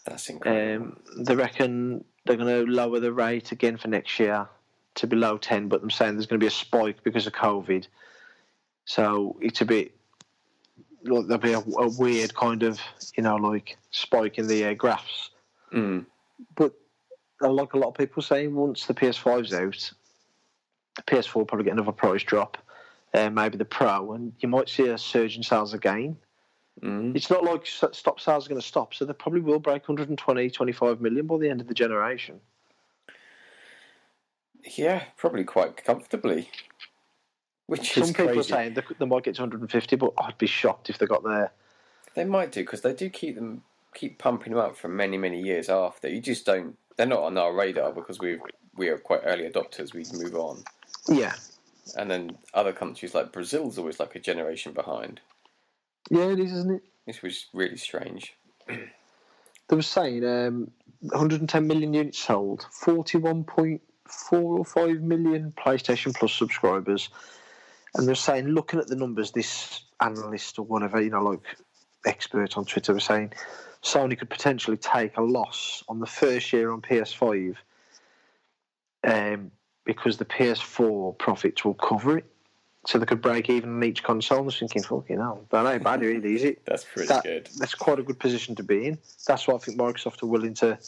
[0.04, 0.86] That's incredible.
[0.86, 4.48] Um, they reckon they're going to lower the rate again for next year
[4.96, 7.86] to below 10, but I'm saying there's going to be a spike because of COVID.
[8.84, 9.92] So it's a bit
[11.04, 12.80] like there'll be a, a weird kind of
[13.16, 15.30] you know like spike in the uh, graphs.
[15.72, 16.06] Mm.
[16.54, 16.74] But
[17.40, 19.92] like a lot of people saying, once the PS5's out,
[20.96, 22.58] the PS4 will probably get another price drop.
[23.12, 26.16] Uh, maybe the Pro, and you might see a surge in sales again.
[26.82, 27.14] Mm.
[27.14, 30.50] It's not like stop sales are going to stop, so they probably will break 120,
[30.50, 32.40] 25 million by the end of the generation.
[34.76, 36.50] Yeah, probably quite comfortably.
[37.66, 38.40] Which Some people crazy.
[38.40, 41.24] are saying they, they might get to 150, but I'd be shocked if they got
[41.24, 41.52] there.
[42.14, 43.62] They might do because they do keep them
[43.94, 46.08] keep pumping them up for many many years after.
[46.08, 46.76] You just don't.
[46.96, 48.38] They're not on our radar because we
[48.76, 49.94] we are quite early adopters.
[49.94, 50.62] We move on,
[51.08, 51.34] Yeah,
[51.96, 55.20] and then other countries like Brazil's always like a generation behind.
[56.10, 56.82] yeah, it is, isn't it?
[57.06, 58.34] This was really strange.
[59.68, 63.80] They were saying um, 110 million units sold, 41.4
[64.32, 67.08] or 5 million PlayStation Plus subscribers.
[67.94, 71.40] And they're saying, looking at the numbers, this analyst or whatever, you know, like
[72.04, 73.32] expert on Twitter was saying,
[73.82, 77.56] Sony could potentially take a loss on the first year on PS5
[79.04, 79.50] um,
[79.84, 82.24] because the PS4 profits will cover it.
[82.86, 84.38] So they could break even on each console.
[84.38, 86.62] I was thinking, fucking hell, that ain't bad, really, is it?
[86.66, 87.48] That's pretty that, good.
[87.56, 88.98] That's quite a good position to be in.
[89.26, 90.78] That's why I think Microsoft are willing to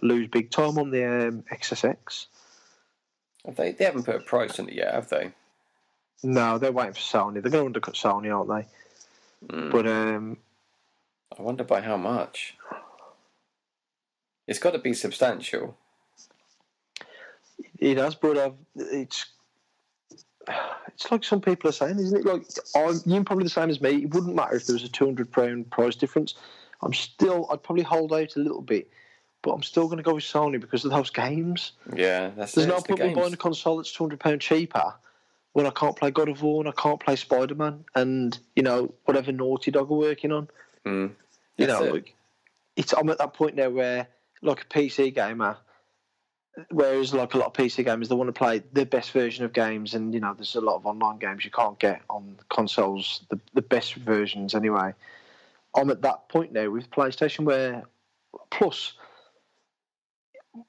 [0.00, 2.26] lose big time on the um, XSX.
[3.44, 5.32] Have they they haven't put a price on it yet, have they?
[6.22, 7.34] No, they're waiting for Sony.
[7.34, 9.54] They're going to undercut Sony, aren't they?
[9.54, 9.72] Mm.
[9.72, 10.38] But um,
[11.36, 12.56] I wonder by how much.
[14.46, 15.76] It's got to be substantial.
[17.90, 18.14] It has.
[18.14, 19.26] But uh, it's
[20.88, 22.24] it's like some people are saying, isn't it?
[22.24, 22.42] Like
[22.76, 24.02] I'm, you're probably the same as me.
[24.04, 26.34] It wouldn't matter if there was a two hundred pound price difference.
[26.82, 27.48] I'm still.
[27.50, 28.90] I'd probably hold out a little bit,
[29.42, 31.72] but I'm still going to go with Sony because of those games.
[31.94, 32.70] Yeah, that's There's it.
[32.70, 34.94] no the point in buying a console that's two hundred pound cheaper
[35.52, 38.62] when I can't play God of War and I can't play Spider Man and you
[38.62, 40.48] know whatever Naughty Dog are working on.
[40.86, 41.12] Mm.
[41.56, 41.92] You know, it.
[41.92, 42.14] like
[42.76, 44.08] it's I'm at that point now where
[44.40, 45.56] like a PC gamer,
[46.70, 49.52] whereas like a lot of PC gamers they want to play the best version of
[49.52, 53.24] games, and you know there's a lot of online games you can't get on consoles,
[53.30, 54.94] the the best versions anyway.
[55.74, 57.84] I'm at that point now with PlayStation where
[58.50, 58.94] plus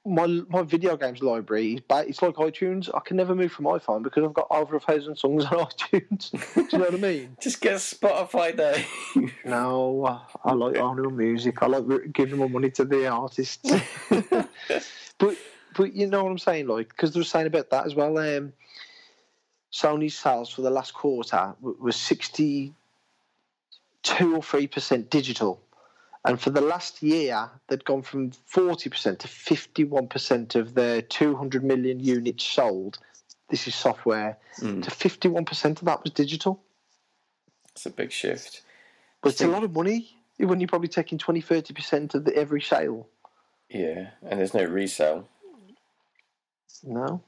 [0.06, 2.88] my my video games library is it's like iTunes.
[2.94, 6.30] I can never move from iPhone because I've got over a thousand songs on iTunes.
[6.54, 7.36] Do you know what I mean?
[7.40, 8.82] Just get Spotify there.
[9.44, 11.62] No, I like owning music.
[11.62, 13.70] I like giving my money to the artists.
[15.18, 15.36] but
[15.76, 18.16] but you know what I'm saying, like because they were saying about that as well.
[18.18, 18.52] Um,
[19.72, 22.72] Sony's sales for the last quarter w- was sixty
[24.02, 25.60] two or three percent digital,
[26.24, 30.74] and for the last year they'd gone from forty percent to fifty one percent of
[30.74, 32.98] their two hundred million units sold.
[33.50, 34.38] This is software.
[34.58, 34.82] Mm.
[34.82, 36.62] To fifty one percent of that was digital.
[37.72, 38.62] It's a big shift.
[39.20, 42.60] But it's a lot of money when you're probably taking 20 30% of the, every
[42.60, 43.08] sale.
[43.68, 45.28] Yeah, and there's no resale.
[46.82, 47.22] No.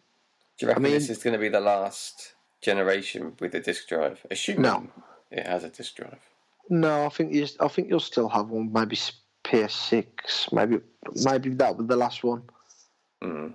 [0.58, 3.86] Do you reckon mean- this is going to be the last generation with a disc
[3.88, 4.24] drive?
[4.30, 4.88] Assuming No.
[5.30, 6.20] it has a disc drive.
[6.68, 7.46] No, I think you.
[7.60, 8.72] I think you'll still have one.
[8.72, 9.12] Maybe s-
[9.44, 10.52] PS6.
[10.52, 10.80] Maybe
[11.24, 12.42] maybe that was the last one.
[13.22, 13.54] Mm.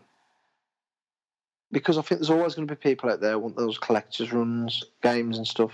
[1.72, 4.34] because I think there's always going to be people out there who want those collectors
[4.34, 5.72] runs, games and stuff.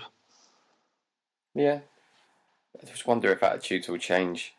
[1.54, 1.80] Yeah.
[2.80, 4.54] I just wonder if attitudes will change.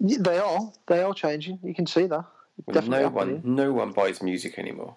[0.00, 1.58] They are, they are changing.
[1.62, 2.24] You can see that.
[2.66, 4.96] Definitely no one, no one buys music anymore,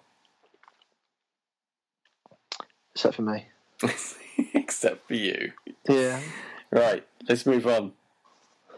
[2.94, 3.46] except for me.
[4.54, 5.52] except for you.
[5.88, 6.20] Yeah.
[6.70, 7.92] Right, let's move on.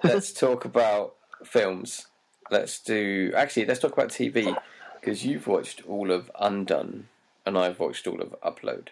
[0.02, 2.06] Let's talk about films.
[2.50, 3.32] Let's do.
[3.36, 4.56] Actually, let's talk about TV
[5.00, 7.08] because you've watched all of Undone
[7.46, 8.88] and I've watched all of Upload,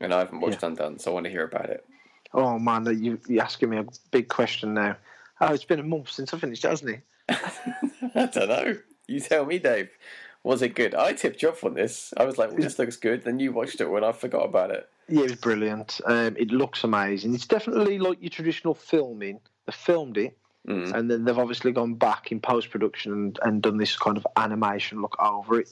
[0.00, 1.84] and I haven't watched Undone, so I want to hear about it.
[2.32, 4.96] Oh man, you you're asking me a big question now.
[5.40, 7.02] Oh, it's been a month since I finished, hasn't it?
[8.14, 8.78] I don't know.
[9.08, 9.90] You tell me, Dave.
[10.42, 10.94] Was it good?
[10.94, 12.14] I tipped you off on this.
[12.16, 14.70] I was like, well, "This looks good." Then you watched it when I forgot about
[14.70, 14.88] it.
[15.08, 16.00] Yeah, it was brilliant.
[16.06, 17.34] Um, it looks amazing.
[17.34, 19.40] It's definitely like your traditional filming.
[19.66, 20.36] They filmed it,
[20.68, 20.92] Mm.
[20.94, 24.26] and then they've obviously gone back in post production and, and done this kind of
[24.36, 25.68] animation look over it.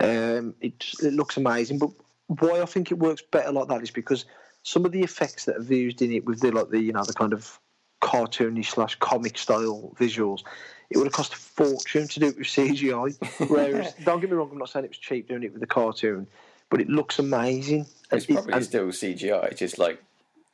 [0.00, 1.90] Um, it it looks amazing, but
[2.26, 4.24] why I think it works better like that is because
[4.62, 7.04] some of the effects that are used in it with the like the you know
[7.04, 7.58] the kind of
[8.02, 10.42] cartoony slash comic style visuals,
[10.90, 13.48] it would have cost a fortune to do it with CGI.
[13.50, 15.66] Whereas, don't get me wrong, I'm not saying it was cheap doing it with the
[15.66, 16.26] cartoon,
[16.70, 17.86] but it looks amazing.
[18.10, 20.02] It's And probably and- still CGI, it's just like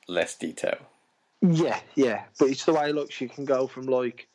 [0.08, 0.76] less detail.
[1.40, 3.20] Yeah, yeah, but it's the way it looks.
[3.20, 4.26] You can go from like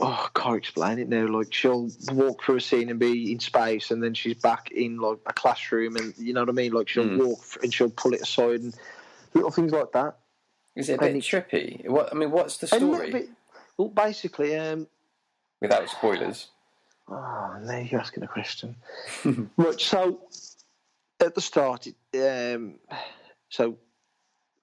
[0.00, 1.26] oh, I can't explain it now.
[1.28, 4.98] Like she'll walk through a scene and be in space, and then she's back in
[4.98, 6.72] like a classroom, and you know what I mean.
[6.72, 7.24] Like she'll Mm.
[7.24, 8.74] walk and she'll pull it aside and
[9.32, 10.16] little things like that.
[10.74, 11.88] Is it a bit it- trippy?
[11.88, 13.12] What I mean, what's the story?
[13.12, 13.28] bit-
[13.76, 14.88] well, basically, um,
[15.60, 16.48] Without spoilers.
[17.08, 18.76] Oh, now you're asking a question.
[19.56, 20.20] right, so
[21.20, 22.74] at the start, it, um,
[23.48, 23.78] so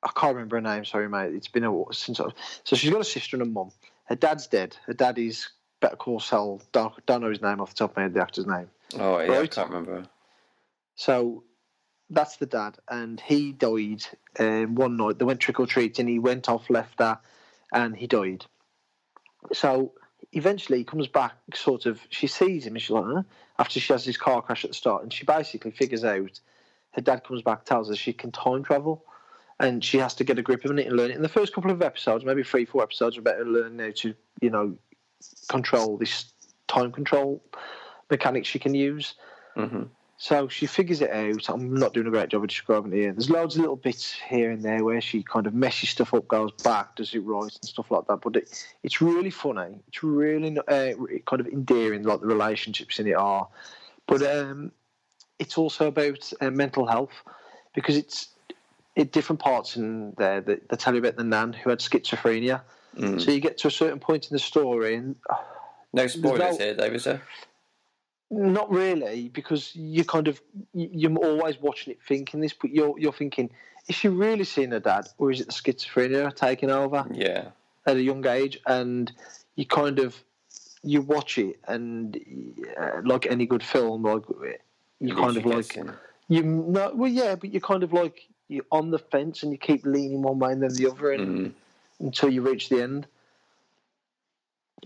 [0.03, 0.85] I can't remember her name.
[0.85, 1.33] Sorry, mate.
[1.33, 2.19] It's been a while since.
[2.19, 2.25] I,
[2.63, 3.71] so she's got a sister and a mum.
[4.05, 4.77] Her dad's dead.
[4.85, 5.49] Her daddy's is
[5.81, 6.61] Better Call Saul.
[6.71, 8.13] Don't, don't know his name off the top of my head.
[8.13, 8.69] The actor's name.
[8.97, 9.51] Oh, yeah, I Right.
[9.51, 10.05] can't remember.
[10.95, 11.43] So
[12.09, 14.05] that's the dad, and he died
[14.39, 15.17] um, one night.
[15.17, 16.07] They went trick or treating.
[16.07, 17.19] He went off, left her,
[17.73, 18.45] and he died.
[19.51, 19.93] So
[20.35, 21.33] eventually, he comes back.
[21.53, 23.23] Sort of, she sees him, and she's like, huh?
[23.57, 26.39] after she has this car crash at the start, and she basically figures out.
[26.91, 29.03] Her dad comes back, tells her she can time travel,
[29.59, 31.15] and she has to get a grip of it and learn it.
[31.15, 34.13] In the first couple of episodes, maybe three, four episodes, are better learn how to,
[34.41, 34.77] you know,
[35.49, 36.31] control this
[36.67, 37.43] time control
[38.09, 39.15] mechanics she can use.
[39.55, 39.83] hmm
[40.17, 41.49] So she figures it out.
[41.49, 43.11] I'm not doing a great job of describing it here.
[43.11, 46.27] There's loads of little bits here and there where she kind of messes stuff up,
[46.27, 48.21] goes back, does it right, and stuff like that.
[48.21, 49.79] But it, it's really funny.
[49.89, 50.93] It's really uh,
[51.27, 53.47] kind of endearing, like the relationships in it are.
[54.07, 54.71] But um,
[55.37, 57.13] it's also about uh, mental health
[57.73, 58.29] because it's
[58.95, 62.61] at different parts in there that they tell you about the nan who had schizophrenia.
[62.97, 63.21] Mm.
[63.21, 65.17] So you get to a certain point in the story, and
[65.91, 67.21] No spoilers no- here, David, sir.
[68.35, 70.41] Not really, because you're kind of
[70.73, 73.49] you- you're always watching it, thinking this, but you're you're thinking,
[73.87, 77.49] is she really seeing her dad, or is it the schizophrenia taking over Yeah.
[77.85, 78.59] at a young age?
[78.67, 79.11] And
[79.55, 80.21] you kind of
[80.83, 82.15] you watch it, and
[82.77, 84.23] uh, like any good film, like
[84.99, 85.91] you kind of like guessing.
[86.27, 89.57] you know, well, yeah, but you're kind of like you're on the fence, and you
[89.57, 91.53] keep leaning one way and then the other, and Mm.
[92.01, 93.07] until you reach the end.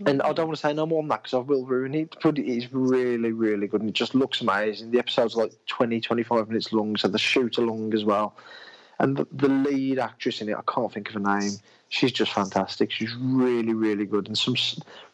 [0.06, 2.16] And I don't want to say no more on that because I will ruin it,
[2.22, 4.90] but it is really, really good and it just looks amazing.
[4.90, 8.36] The episode's are like 20, 25 minutes long, so the shoot along as well.
[8.98, 11.52] And the, the lead actress in it, I can't think of her name.
[11.88, 12.90] She's just fantastic.
[12.92, 14.26] She's really, really good.
[14.26, 14.54] And some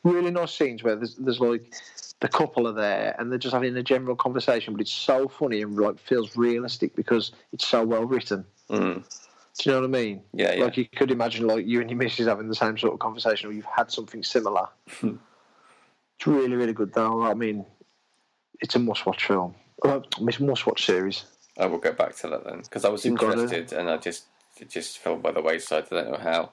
[0.05, 1.73] really nice scenes where there's, there's like
[2.21, 5.63] the couple are there and they're just having a general conversation, but it's so funny
[5.63, 8.45] and like feels realistic because it's so well written.
[8.71, 9.05] Mm.
[9.59, 10.23] Do you know what I mean?
[10.35, 10.65] Yeah, yeah.
[10.65, 13.49] Like you could imagine, like you and your missus having the same sort of conversation,
[13.49, 14.69] or you've had something similar.
[15.03, 17.23] it's really, really good, though.
[17.23, 17.65] I mean,
[18.61, 19.55] it's a must-watch film.
[19.83, 21.25] Uh, it's a must-watch series.
[21.59, 24.25] I will go back to that then because I was You've interested and I just
[24.61, 25.85] it just fell by the wayside.
[25.91, 26.53] I don't know how.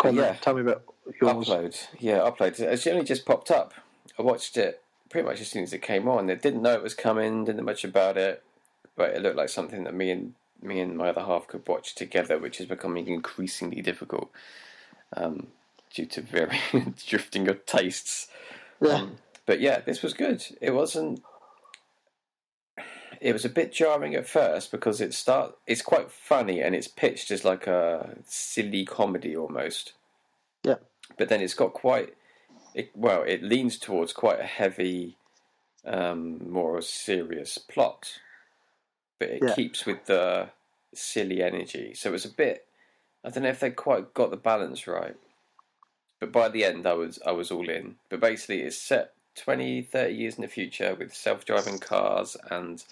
[0.00, 0.22] On, Yeah.
[0.22, 0.82] then, tell me about
[1.20, 1.48] yours.
[1.48, 2.58] Upload, yeah, upload.
[2.58, 3.74] It's only just popped up.
[4.18, 6.30] I watched it pretty much as soon as it came on.
[6.30, 7.44] I didn't know it was coming.
[7.44, 8.42] Didn't know much about it,
[8.96, 11.94] but it looked like something that me and me and my other half could watch
[11.94, 14.30] together, which is becoming increasingly difficult
[15.16, 15.48] um,
[15.92, 16.60] due to very
[17.06, 18.28] drifting of tastes.
[18.80, 20.44] Yeah, Um, but yeah, this was good.
[20.60, 21.22] It wasn't.
[23.20, 25.56] It was a bit jarring at first because it start.
[25.66, 29.94] It's quite funny and it's pitched as like a silly comedy almost.
[30.62, 30.76] Yeah.
[31.16, 32.14] But then it's got quite.
[32.74, 35.16] It, well, it leans towards quite a heavy,
[35.84, 38.20] um, more serious plot,
[39.18, 39.54] but it Yeah.
[39.54, 40.50] keeps with the
[40.94, 41.94] silly energy.
[41.94, 42.66] So it was a bit.
[43.24, 45.16] I don't know if they quite got the balance right
[46.20, 47.96] but by the end I was I was all in.
[48.08, 52.82] But basically, it's set 20, 30 years in the future with self-driving cars, and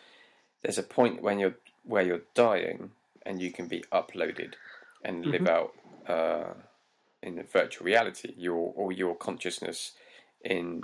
[0.63, 2.91] there's a point when you're where you're dying,
[3.25, 4.55] and you can be uploaded
[5.05, 5.75] and live out
[6.09, 6.55] uh,
[7.23, 9.93] in virtual reality, your or your consciousness
[10.45, 10.83] in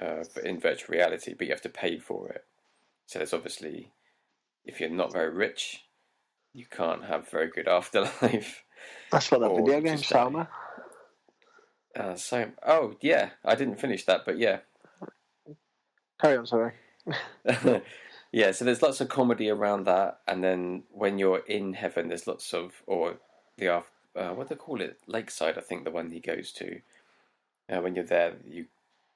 [0.00, 2.44] uh, in virtual reality, but you have to pay for it.
[3.06, 3.90] So there's obviously,
[4.64, 5.84] if you're not very rich,
[6.52, 8.64] you can't have very good afterlife.
[9.12, 9.98] That's what that Or video game.
[9.98, 10.48] Salma.
[11.96, 14.60] Uh, so, oh yeah, I didn't finish that, but yeah,
[16.20, 16.72] Carry on, sorry.
[18.32, 18.52] yeah.
[18.52, 22.52] So there's lots of comedy around that, and then when you're in heaven, there's lots
[22.54, 23.16] of or
[23.56, 26.52] the af- uh, what do they call it, Lakeside, I think the one he goes
[26.52, 26.80] to.
[27.70, 28.66] Uh, when you're there, you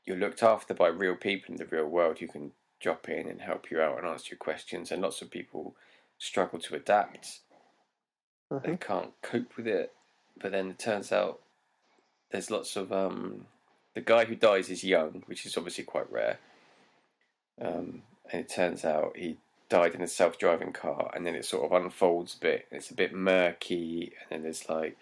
[0.04, 2.20] you're looked after by real people in the real world.
[2.20, 2.52] You can
[2.84, 5.74] drop in and help you out and answer your questions, and lots of people
[6.18, 7.40] struggle to adapt.
[8.50, 8.80] They Mhm.
[8.80, 9.94] can't cope with it,
[10.36, 11.40] but then it turns out
[12.30, 13.46] there's lots of um,
[13.94, 16.38] the guy who dies is young, which is obviously quite rare.
[17.58, 19.38] Um, and it turns out he
[19.70, 22.68] died in a self-driving car, and then it sort of unfolds a bit.
[22.70, 24.98] It's a bit murky, and then there's like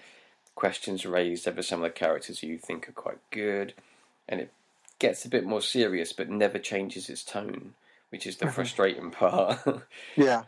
[0.54, 3.74] questions raised over some of the characters who you think are quite good,
[4.28, 4.52] and it
[5.02, 7.74] gets a bit more serious, but never changes its tone,
[8.08, 9.58] which is the frustrating part.
[10.16, 10.44] Yeah.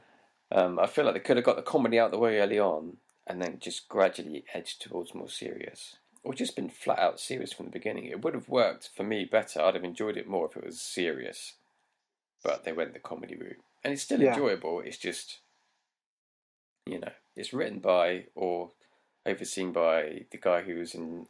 [0.50, 2.96] Um, I feel like they could have got the comedy out the way early on,
[3.26, 7.66] and then just gradually edged towards more serious, or just been flat out serious from
[7.66, 8.04] the beginning.
[8.06, 9.60] It would have worked for me better.
[9.60, 11.54] I'd have enjoyed it more if it was serious,
[12.42, 14.32] but they went the comedy route, and it's still Yeah.
[14.34, 14.80] enjoyable.
[14.80, 15.40] It's just,
[16.86, 18.70] you know, it's written by or
[19.26, 21.26] overseen by the guy who was in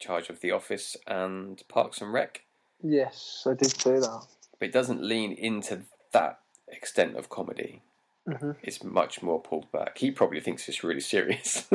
[0.00, 2.42] charge of The Office and Parks and Rec,
[2.82, 4.26] Yes, I did say that.
[4.58, 7.82] but it doesn't lean into that extent of comedy.
[8.26, 9.98] hmm it's much more pulled back.
[9.98, 11.66] He probably thinks it's really serious.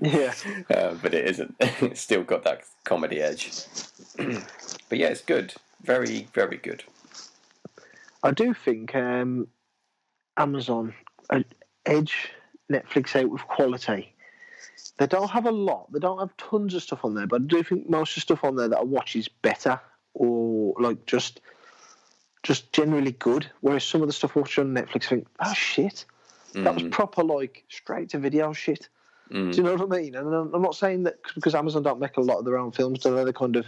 [0.00, 0.32] Yeah.
[0.70, 1.54] Uh, but it isn't.
[1.80, 3.52] It's still got that comedy edge.
[4.16, 5.54] but yeah, it's good.
[5.82, 6.84] Very, very good.
[8.22, 9.48] I do think um,
[10.36, 10.94] Amazon
[11.30, 11.40] uh,
[11.86, 12.30] edge
[12.72, 14.14] Netflix out with quality.
[14.98, 15.92] They don't have a lot.
[15.92, 18.20] They don't have tons of stuff on there, but I do think most of the
[18.22, 19.80] stuff on there that I watch is better
[20.14, 21.40] or like just
[22.42, 23.50] just generally good.
[23.60, 26.04] Whereas some of the stuff I watch on Netflix, I think, oh shit,
[26.54, 28.88] that was Mm, proper like straight to video shit.
[29.30, 29.50] mm.
[29.50, 30.14] Do you know what I mean?
[30.14, 33.00] And I'm not saying that because Amazon don't make a lot of their own films,
[33.00, 33.24] do they?
[33.24, 33.66] They kind of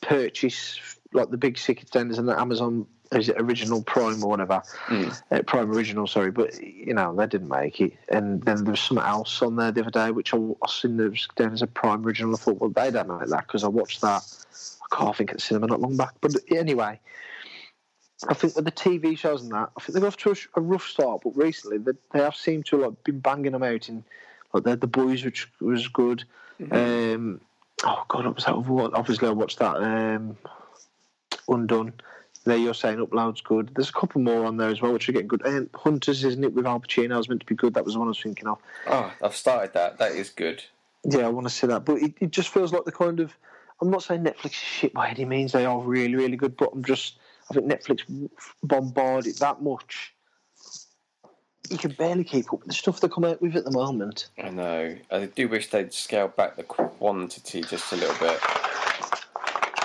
[0.00, 0.78] purchase
[1.12, 5.22] like the big ticket standards and the Amazon is it original Prime or whatever, Mm.
[5.30, 7.92] uh, Prime original, sorry, but you know they didn't make it.
[8.08, 10.96] And then there was something else on there the other day which I, I seen
[10.96, 12.34] there was down as a Prime original.
[12.34, 14.22] I thought, well, they don't make that because I watched that.
[14.92, 17.00] I can't think at the cinema not long back, but anyway.
[18.28, 20.86] I think with the TV shows and that, I think they've off to a, rough
[20.86, 24.04] start, but recently they, they have seemed to like been banging them out in
[24.54, 26.24] like the the boys, which was good.
[26.70, 27.42] Um,
[27.84, 28.54] oh God, what was that?
[28.54, 28.94] other one?
[28.94, 29.76] Obviously, I watched that.
[29.76, 30.38] Um,
[31.48, 31.92] Undone.
[32.44, 33.72] There, you're saying Upload's good.
[33.74, 35.44] There's a couple more on there as well, which are getting good.
[35.44, 37.16] And Hunters, isn't it, with Al Pacino?
[37.16, 37.74] was meant to be good.
[37.74, 38.58] That was the one I was thinking of.
[38.86, 39.98] Oh, I've started that.
[39.98, 40.62] That is good.
[41.04, 41.84] Yeah, I want to see that.
[41.84, 43.36] But it, it just feels like the kind of.
[43.80, 45.52] I'm not saying Netflix is shit by any means.
[45.52, 46.56] They are really, really good.
[46.56, 47.18] But I'm just.
[47.50, 48.28] I think Netflix
[48.62, 50.14] bombard it that much.
[51.70, 54.28] You can barely keep up with the stuff they come out with at the moment.
[54.42, 54.96] I know.
[55.10, 58.40] I do wish they'd scale back the quantity just a little bit.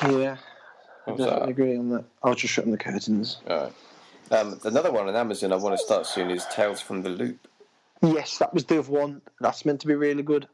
[0.04, 0.38] Yeah,
[1.06, 2.06] I definitely agree on that.
[2.24, 3.38] I'll just shutting the curtains.
[3.48, 3.72] Right.
[4.32, 7.48] Um, another one on Amazon I want to start soon is Tales from the Loop.
[8.02, 9.22] Yes, that was the other one.
[9.40, 10.48] That's meant to be really good.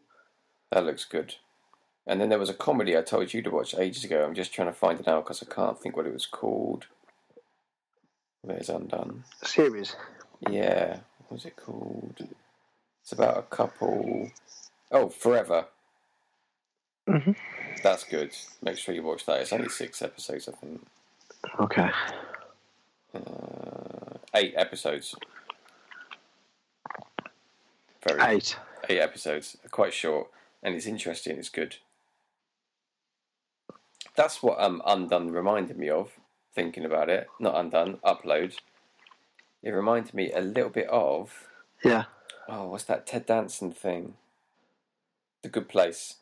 [0.71, 1.35] That looks good.
[2.07, 4.23] And then there was a comedy I told you to watch ages ago.
[4.23, 6.85] I'm just trying to find it now because I can't think what it was called.
[8.41, 9.25] Where's Undone?
[9.43, 9.95] Series.
[10.49, 12.25] Yeah, what was it called?
[13.01, 14.31] It's about a couple.
[14.91, 15.65] Oh, Forever.
[17.09, 17.35] Mhm.
[17.83, 18.35] That's good.
[18.61, 19.41] Make sure you watch that.
[19.41, 20.85] It's only six episodes, I think.
[21.59, 21.89] Okay.
[23.13, 25.13] Uh, eight episodes.
[28.07, 28.57] Very Eight.
[28.89, 30.27] eight episodes, quite short,
[30.63, 31.37] and it's interesting.
[31.37, 31.77] It's good.
[34.17, 36.11] That's what um, Undone reminded me of.
[36.53, 38.55] Thinking about it, not Undone, Upload.
[39.63, 41.47] It reminded me a little bit of
[41.83, 42.05] Yeah.
[42.49, 44.15] oh, what's that Ted Danson thing?
[45.43, 46.15] The Good Place.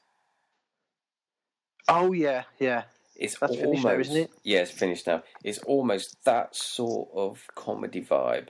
[1.88, 2.84] Oh yeah, yeah.
[3.16, 4.32] It's That's almost finished now, isn't it?
[4.44, 5.24] yeah, it's finished now.
[5.44, 8.48] It's almost that sort of comedy vibe,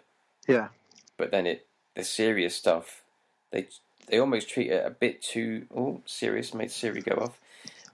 [0.47, 0.69] Yeah.
[1.17, 3.03] but then it the serious stuff.
[3.51, 3.67] They
[4.07, 6.53] they almost treat it a bit too oh serious.
[6.53, 7.39] Made Siri go off.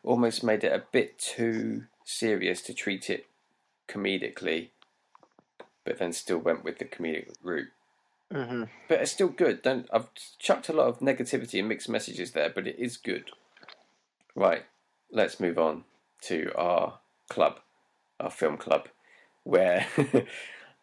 [0.04, 3.28] Almost made it a bit too serious to treat it
[3.88, 4.70] comedically,
[5.86, 7.70] but then still went with the comedic route.
[8.32, 9.62] hmm But it's still good.
[9.62, 10.08] Don't I've
[10.40, 13.32] chucked a lot of negativity and mixed messages there, but it is good.
[14.36, 14.64] Right,
[15.12, 15.84] let's move on
[16.24, 17.00] to our
[17.30, 17.60] club.
[18.20, 18.88] our film club,
[19.44, 19.86] where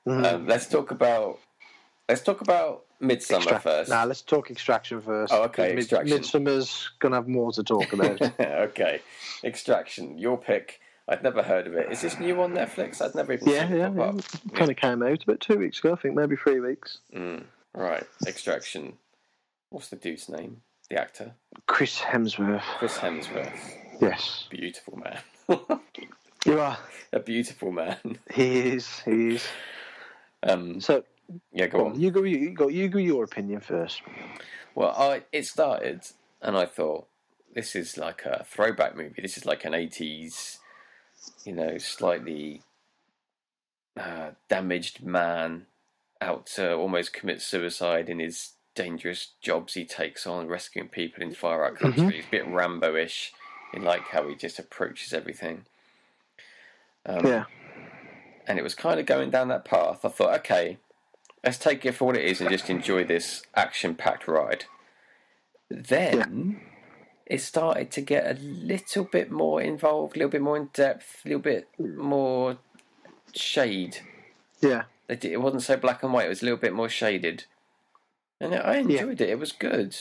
[0.07, 0.25] Mm.
[0.25, 1.39] um, let's talk about
[2.09, 3.91] let's talk about Midsummer Extract- first.
[3.91, 5.33] Nah, let's talk Extraction first.
[5.33, 6.17] Oh, okay, Mid- Extraction.
[6.17, 8.21] Midsummer's gonna have more to talk about.
[8.41, 9.01] okay,
[9.45, 10.81] Extraction, your pick.
[11.11, 11.91] I'd never heard of it.
[11.91, 13.01] Is this new on Netflix?
[13.01, 14.21] I'd never even yeah, seen it yeah, yeah.
[14.55, 16.99] Kind of came out about two weeks ago, I think, maybe three weeks.
[17.15, 17.45] Mm,
[17.75, 18.95] right, Extraction.
[19.71, 20.61] What's the dude's name?
[20.91, 21.33] The actor,
[21.67, 22.63] Chris Hemsworth.
[22.79, 23.59] Chris Hemsworth.
[24.01, 25.81] Yes, Beautiful man.
[26.47, 26.79] you are.
[27.13, 27.97] A beautiful man.
[28.33, 29.01] He is.
[29.01, 29.47] He is.
[30.43, 31.05] Um, So,
[31.53, 31.93] yeah, go go on.
[31.93, 32.01] on.
[32.01, 32.23] You go.
[32.23, 32.69] You go.
[32.69, 32.99] You go.
[32.99, 34.03] Your opinion first.
[34.75, 36.03] Well, I it started,
[36.41, 37.07] and I thought
[37.55, 39.21] this is like a throwback movie.
[39.23, 40.59] This is like an eighties,
[41.45, 42.63] you know, slightly
[43.97, 45.67] uh, damaged man
[46.21, 51.33] out to almost commit suicide in his dangerous jobs he takes on, rescuing people in
[51.33, 52.25] far out countries.
[52.25, 52.27] Mhm.
[52.27, 53.33] A bit Rambo-ish
[53.73, 55.65] in like how he just approaches everything.
[57.05, 57.45] Um, Yeah.
[58.47, 60.05] and it was kind of going down that path.
[60.05, 60.79] I thought, okay,
[61.45, 64.65] let's take it for what it is and just enjoy this action-packed ride.
[65.71, 66.61] Then
[67.27, 71.23] it started to get a little bit more involved, a little bit more in depth,
[71.25, 72.59] a little bit more
[73.35, 73.99] shade.
[74.61, 74.85] Yeah.
[75.09, 77.45] It it wasn't so black and white; it was a little bit more shaded,
[78.41, 79.31] and I enjoyed it.
[79.31, 79.97] It was good.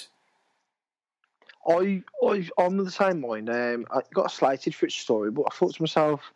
[1.65, 3.49] I, I, I'm of the same mind.
[3.49, 6.33] Um, I got slated for its story, but I thought to myself,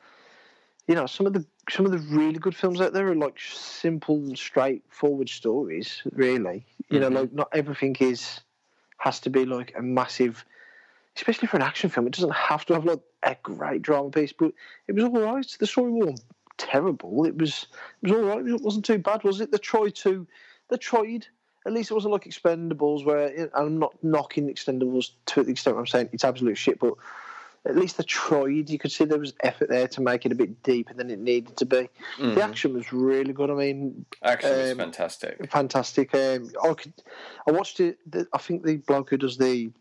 [0.87, 3.39] you know, some of the some of the really good films out there are like
[3.39, 6.01] simple, straightforward stories.
[6.11, 7.01] Really, you Mhm.
[7.01, 8.41] know, like not everything is
[8.97, 10.45] has to be like a massive,
[11.15, 12.07] especially for an action film.
[12.07, 14.53] It doesn't have to have like a great drama piece, but
[14.87, 15.57] it was all right.
[15.59, 16.21] The story wasn't
[16.57, 17.25] terrible.
[17.25, 17.67] It was
[18.01, 18.45] it was all right.
[18.45, 19.51] It wasn't too bad, was it?
[19.51, 20.27] They tried to,
[20.69, 21.27] they tried.
[21.65, 25.75] At least it wasn't like Expendables, where and I'm not knocking Expendables to the extent
[25.75, 26.95] where I'm saying it's absolute shit, but
[27.67, 28.69] at least they tried.
[28.69, 31.19] You could see there was effort there to make it a bit deeper than it
[31.19, 31.89] needed to be.
[32.17, 32.37] The Mhm.
[32.37, 33.49] action was really good.
[33.51, 35.51] I mean, Action was um, fantastic.
[35.51, 36.15] fantastic.
[36.15, 36.93] Um, I could,
[37.47, 37.99] I watched it.
[38.11, 39.71] The, I think the bloke who does the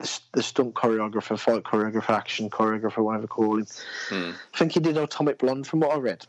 [0.00, 3.66] the, the stunt choreographer, fight choreographer, action choreographer, whatever you call him.
[4.10, 4.34] Mm.
[4.54, 6.24] I think he did Atomic Blonde, from what I read.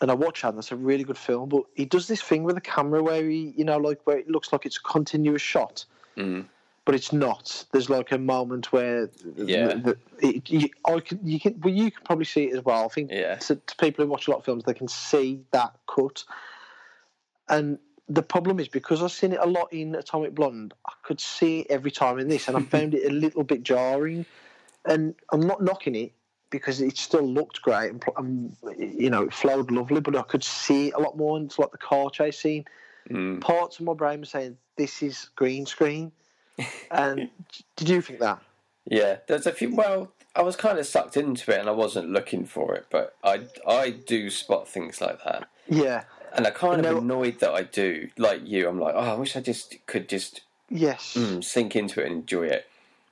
[0.00, 0.50] And I watched that.
[0.50, 1.48] and That's a really good film.
[1.48, 4.28] But he does this thing with the camera where he, you know, like where it
[4.28, 5.84] looks like it's a continuous shot,
[6.16, 6.44] Mm.
[6.84, 7.64] But it's not.
[7.72, 9.74] There's like a moment where, Yeah.
[9.74, 12.84] the, it, you, I can, you can, well, you can probably see it as well.
[12.84, 13.36] I think Yeah.
[13.36, 16.24] to, to people who watch a lot of films, they can see that cut.
[17.48, 17.78] And
[18.08, 21.60] the problem is because I've seen it a lot in Atomic Blonde, I could see
[21.60, 24.26] it every time in this, and I found it a little bit jarring.
[24.84, 26.12] And I'm not knocking it
[26.50, 30.44] because it still looked great and, and you know it flowed lovely, but I could
[30.44, 32.64] see it a lot more into like the car chase scene.
[33.08, 33.40] Mm.
[33.40, 36.12] Parts of my brain were saying this is green screen.
[36.90, 37.30] And
[37.76, 38.38] did you think that?
[38.84, 39.74] Yeah, there's a few.
[39.74, 43.14] Well, I was kind of sucked into it, and I wasn't looking for it, but
[43.22, 46.04] I I do spot things like that, Yeah.
[46.34, 46.98] and I'm kind of No.
[46.98, 48.08] annoyed that I do.
[48.18, 51.14] Like you, I'm like, oh, I wish I just could just Yes.
[51.16, 52.66] mm, sink into it and enjoy it.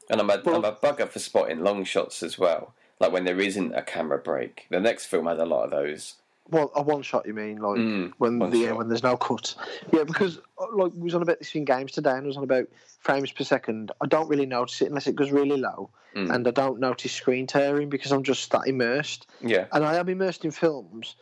[0.08, 2.74] And I'm a Well- am a bugger for spotting long shots as well.
[2.98, 4.66] Like when there isn't a camera break.
[4.70, 6.16] The next film had a lot of those.
[6.50, 7.58] Well, a one shot, you mean?
[7.58, 9.54] Like Mm, when the yeah, when there's no cut.
[9.92, 12.36] Yeah, because uh, like we was on about this in games today, and it was
[12.36, 12.66] on about
[12.98, 13.92] frames per second.
[14.00, 16.34] I don't really notice it unless it goes really low, Mm.
[16.34, 19.28] and I don't notice screen tearing because I'm just that immersed.
[19.40, 21.14] Yeah, And I am immersed in films,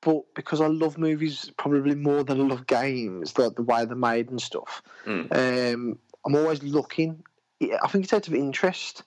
[0.00, 3.94] but because I love movies probably more than I love games, like the way they're
[3.94, 4.82] made and stuff.
[5.06, 5.30] Mm.
[5.74, 7.22] Um, I'm always looking.
[7.62, 9.04] I think it's out of interest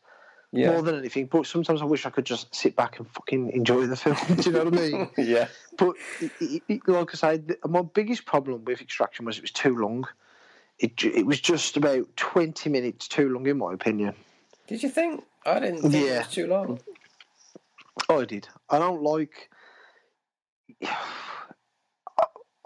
[0.56, 1.26] yeah, more than anything.
[1.26, 4.16] But sometimes I wish I could just sit back and fucking enjoy the film.
[4.36, 5.10] Do you know what I mean?
[5.18, 5.48] yeah.
[5.78, 9.42] But it, it, it, like I say, the, my biggest problem with Extraction was it
[9.42, 10.08] was too long.
[10.80, 14.16] It it was just about twenty minutes too long, in my opinion.
[14.68, 15.24] Did you think?
[15.46, 16.18] I didn't think it Yeah.
[16.20, 16.80] was too long.
[18.10, 18.48] Oh, I did.
[18.70, 19.50] I don't like.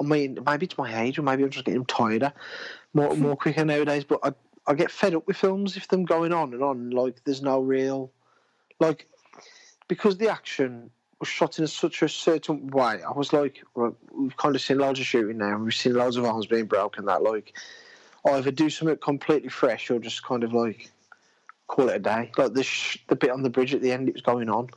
[0.01, 2.31] I mean, maybe it's my age, or maybe I'm just getting tireder
[2.93, 4.03] more more quicker nowadays.
[4.03, 4.33] But I
[4.67, 6.89] I get fed up with films if them going on and on.
[6.91, 8.11] Like there's no real,
[8.79, 9.07] like,
[9.87, 13.01] because the action was shot in such a certain way.
[13.03, 16.17] I was like, right, we've kind of seen loads of shooting now, we've seen loads
[16.17, 17.05] of arms being broken.
[17.05, 17.53] That like,
[18.25, 20.89] either do something completely fresh or just kind of like
[21.67, 22.31] call it a day.
[22.37, 24.69] Like the sh- the bit on the bridge at the end, it was going on,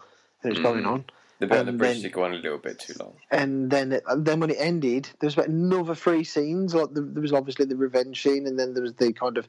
[0.43, 0.89] and it was going Mm.
[0.93, 1.05] on
[1.39, 3.15] The bit on the bridge then- did go on a little bit too long.
[3.31, 6.75] and then it, and then when it ended, there was about another three scenes.
[6.75, 9.49] Like the, there was obviously the revenge scene, and then there was the kind of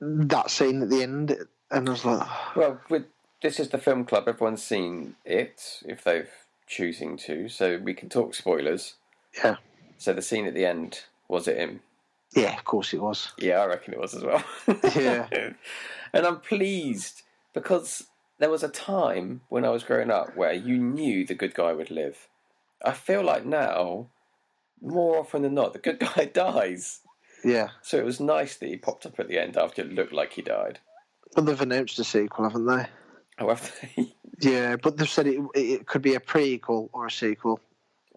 [0.00, 1.36] that scene at the end.
[1.70, 2.26] And I was like,
[2.56, 3.04] Well, with
[3.42, 4.28] this is the film club.
[4.28, 6.30] Everyone's seen it if they've
[6.66, 8.94] choosing to, so we can talk spoilers.
[9.42, 9.56] yeah,
[9.98, 11.80] So the scene at the end was it him?
[12.34, 13.32] yeah, of course it was.
[13.36, 14.42] Yeah, I reckon it was as well.
[14.96, 15.26] Yeah.
[16.14, 17.22] and I'm pleased
[17.52, 18.06] because
[18.38, 21.72] there was a time when I was growing up where you knew the good guy
[21.74, 22.28] would live.
[22.82, 24.06] I feel like now,
[24.80, 27.00] more often than not, the good guy dies.
[27.44, 30.12] Yeah, So it was nice that he popped up at the end after it looked
[30.12, 30.78] like he died.
[31.34, 32.86] but they've announced a sequel, haven't they?
[33.38, 34.12] Oh, However, they...
[34.40, 37.60] Yeah, but they've said it, it could be a prequel or a sequel.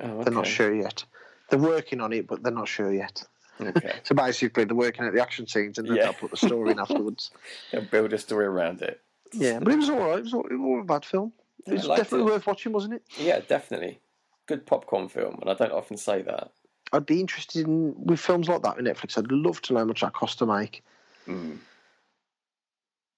[0.01, 1.03] oh, They're not sure yet.
[1.49, 3.23] They're working on it, but they're not sure yet.
[3.61, 6.03] Okay, So basically, they're working at the action scenes and then Yeah.
[6.05, 7.31] they'll put the story in afterwards.
[7.71, 9.01] they'll build a story around it.
[9.33, 10.19] Yeah, but it was all right.
[10.19, 11.31] It was, all, it was a bad film.
[11.67, 12.33] It was definitely it.
[12.33, 13.03] worth watching, wasn't it?
[13.17, 13.99] Yeah, definitely.
[14.47, 16.51] Good popcorn film, and I don't often say that.
[16.93, 19.17] I'd be interested in with films like that with Netflix.
[19.17, 20.83] I'd love to know how much that cost to make
[21.27, 21.57] Mm.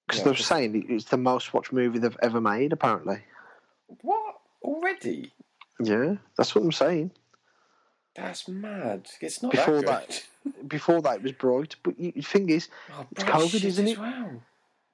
[0.08, 2.72] because Yeah, they're saying it's the most watched movie they've ever made.
[2.74, 3.20] Apparently,
[4.02, 5.32] What already?
[5.82, 7.12] yeah, that's what I'm saying.
[8.16, 9.08] That's mad.
[9.22, 10.08] It's not Before that.
[10.08, 10.24] that-
[10.70, 13.98] Before that, it was bright, but the thing is, Oh, It's COVID, isn't it?
[14.00, 14.42] Well.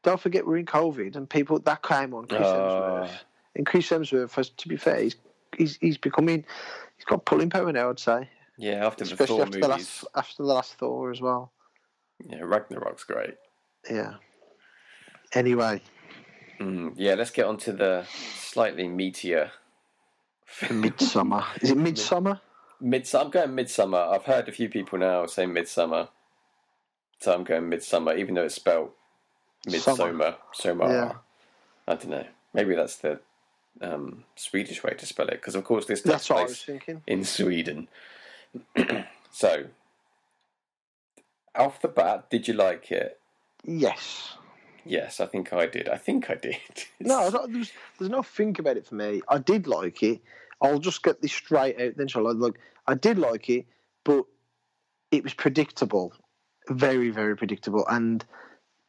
[0.02, 3.10] don't forget we're in COVID and people that came on Chris Hemsworth.
[3.12, 3.20] Oh,
[3.56, 5.16] And Chris Hemsworth, has, to be fair, he's,
[5.56, 6.44] he's he's becoming
[6.98, 7.92] he's got pulling power now.
[7.92, 8.28] I'd say,
[8.58, 9.62] yeah, after the Thor after movies.
[9.62, 11.52] the last after the last Thor as well.
[12.30, 13.36] Yeah, Ragnarok's great.
[13.90, 14.16] Yeah.
[15.34, 15.82] Anyway,
[16.60, 19.50] Mm, yeah, let's get on to the slightly meatier.
[20.70, 21.44] Midsummer.
[21.62, 22.40] Is it Midsummer?
[22.80, 23.24] Midsummer.
[23.26, 23.98] I'm going Midsummer.
[23.98, 26.10] I've heard a few people now say Midsummer,
[27.20, 28.92] so I'm going Midsummer, even though it's spelled
[29.68, 30.36] Midsommar.
[30.54, 30.88] Summer.
[30.92, 31.14] Yeah.
[31.88, 32.26] I don't know.
[32.54, 33.20] Maybe that's the
[33.82, 36.70] um, Swedish way to spell it, because of course this takes That's what I place
[37.08, 37.88] in Sweden.
[39.32, 39.66] so,
[41.56, 43.20] off the bat, did you like it?
[43.64, 44.36] Yes.
[44.86, 45.88] Yes, I think I did.
[45.88, 46.58] I think I did.
[47.00, 49.22] No, there's, there's no think about it for me.
[49.28, 50.22] I did like it.
[50.62, 52.32] I'll just get this straight out then, shall I?
[52.32, 53.66] Like, I did like it,
[54.04, 54.26] but
[55.12, 56.14] it was predictable.
[56.70, 57.86] Very, very predictable.
[57.90, 58.24] And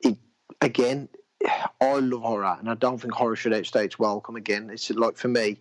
[0.01, 0.17] it,
[0.61, 1.09] again,
[1.81, 4.71] I love horror, and I don't think horror should outstay its welcome again.
[4.71, 5.59] It's like, for me,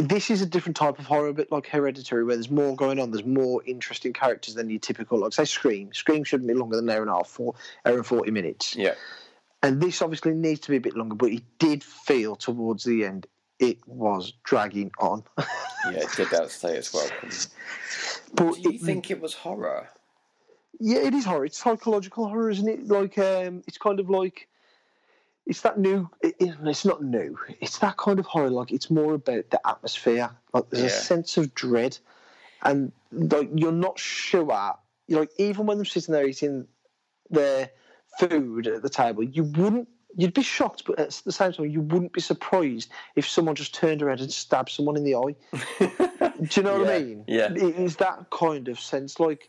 [0.00, 2.98] this is a different type of horror, a bit like Hereditary, where there's more going
[3.00, 3.10] on.
[3.10, 5.92] There's more interesting characters than your typical, like, say, Scream.
[5.92, 7.54] Scream shouldn't be longer than an hour and a half, four,
[7.86, 8.76] hour and 40 minutes.
[8.76, 8.94] yeah.
[9.62, 13.04] And this obviously needs to be a bit longer, but it did feel towards the
[13.04, 13.26] end
[13.58, 15.22] it was dragging on.
[15.84, 17.28] Yeah, it did outstay its welcome.
[18.34, 19.88] but Do you it- think it was horror?
[20.78, 21.44] yeah, it is horror.
[21.44, 22.88] It's psychological horror, isn't it?
[22.88, 24.48] Like um, it's kind of like
[25.46, 26.08] it's that new.
[26.20, 27.38] It, it- it's not new.
[27.60, 28.50] It's that kind of horror.
[28.50, 30.30] Like it's more about the atmosphere.
[30.52, 31.98] Like there's a sense of dread,
[32.62, 34.74] and like you're not sure.
[35.08, 36.66] You Like even when they're sitting there eating
[37.30, 37.70] their
[38.18, 39.88] food at the table, you wouldn't.
[40.16, 43.72] You'd be shocked, but at the same time, you wouldn't be surprised if someone just
[43.74, 45.36] turned around and stabbed someone in the eye.
[46.40, 47.24] Do you know what I mean?
[47.28, 47.52] yeah.
[47.52, 49.48] It is that kind of sense, like,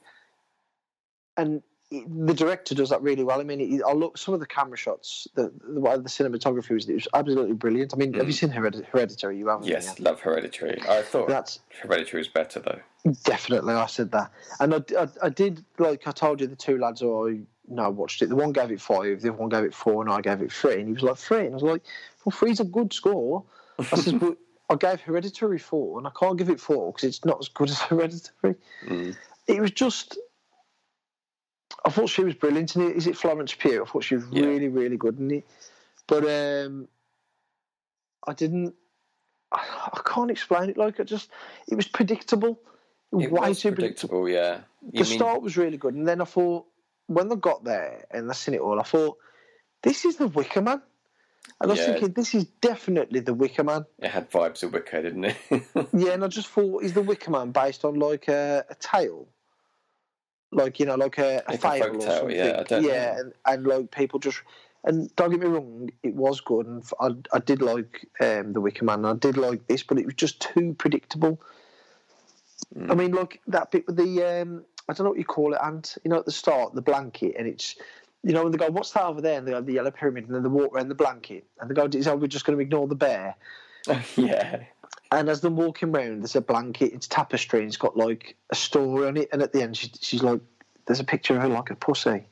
[1.36, 3.42] and the director does that really well.
[3.42, 6.88] I mean, I look some of the camera shots, the the, way the cinematography was,
[6.88, 7.94] it was absolutely brilliant.
[7.94, 8.88] I mean, have you seen Hereditary?
[8.92, 9.68] Hereditary you haven't?
[9.68, 9.72] Mm.
[9.72, 10.82] Yes, love Hereditary.
[10.88, 12.80] I thought that's Hereditary was better though.
[13.24, 13.74] definitely.
[13.74, 14.32] I said that,
[14.62, 17.90] and I, I, I did like I told you the two lads who I no
[17.90, 18.30] watched it.
[18.30, 20.52] The one gave it five, the other one gave it four, and I gave it
[20.52, 20.80] three.
[20.80, 21.84] And he was like three, and I was like,
[22.24, 23.44] well, three's a good score.
[23.80, 24.38] I said, but
[24.70, 27.70] I gave Hereditary four, and I can't give it four because it's not as good
[27.70, 28.56] as Hereditary.
[28.86, 29.16] Mm.
[29.48, 30.18] it was just.
[31.86, 32.96] I thought she was brilliant in it.
[32.96, 33.84] Is it Florence Pugh?
[33.84, 34.46] I thought she was Yeah.
[34.46, 35.46] really, really good in it.
[36.08, 36.88] But um,
[38.28, 38.76] I didn't.
[39.52, 40.78] I, I can't explain it.
[40.78, 41.30] Like I just,
[41.68, 42.60] it was predictable.
[43.12, 44.22] It way was too predictable.
[44.22, 44.62] predictable, yeah.
[44.94, 46.66] The mean start was really good, and then I thought
[47.08, 49.18] when they got there and they seen it all, I thought
[49.84, 50.82] this is the Wicker Man.
[51.60, 51.86] And I was Yeah.
[51.88, 53.86] thinking, this is definitely the Wicker Man.
[54.00, 55.38] it had vibes of Wicker, didn't it?
[55.94, 59.28] Yeah, and I just thought, is the Wicker Man based on like a, a tale?
[60.52, 62.36] Like, you know, like a, a Like a fable or something.
[62.36, 64.42] yeah, yeah, and, and like people just.
[64.84, 68.60] And don't get me wrong, it was good, and I, I did like um, the
[68.60, 69.06] Wicker Man.
[69.06, 71.40] and I did like this, but it was just too predictable.
[72.76, 72.92] Mm.
[72.92, 75.60] I mean, like that bit with the um, I don't know what you call it,
[75.62, 77.76] and You know, at the start, the blanket, and it's
[78.24, 80.26] you know when they go, "What's that over there?" and they go, "The yellow pyramid,"
[80.26, 82.58] and then they walk around the blanket, and they go, "Is that we're just going
[82.58, 83.36] to ignore the bear?"
[84.16, 84.64] yeah.
[85.12, 88.56] And as they're walking round, there's a blanket, it's tapestry, and it's got like a
[88.56, 89.30] story on it.
[89.34, 90.40] And at the end, she, she's like,
[90.88, 92.24] there's a picture of her like a pussy.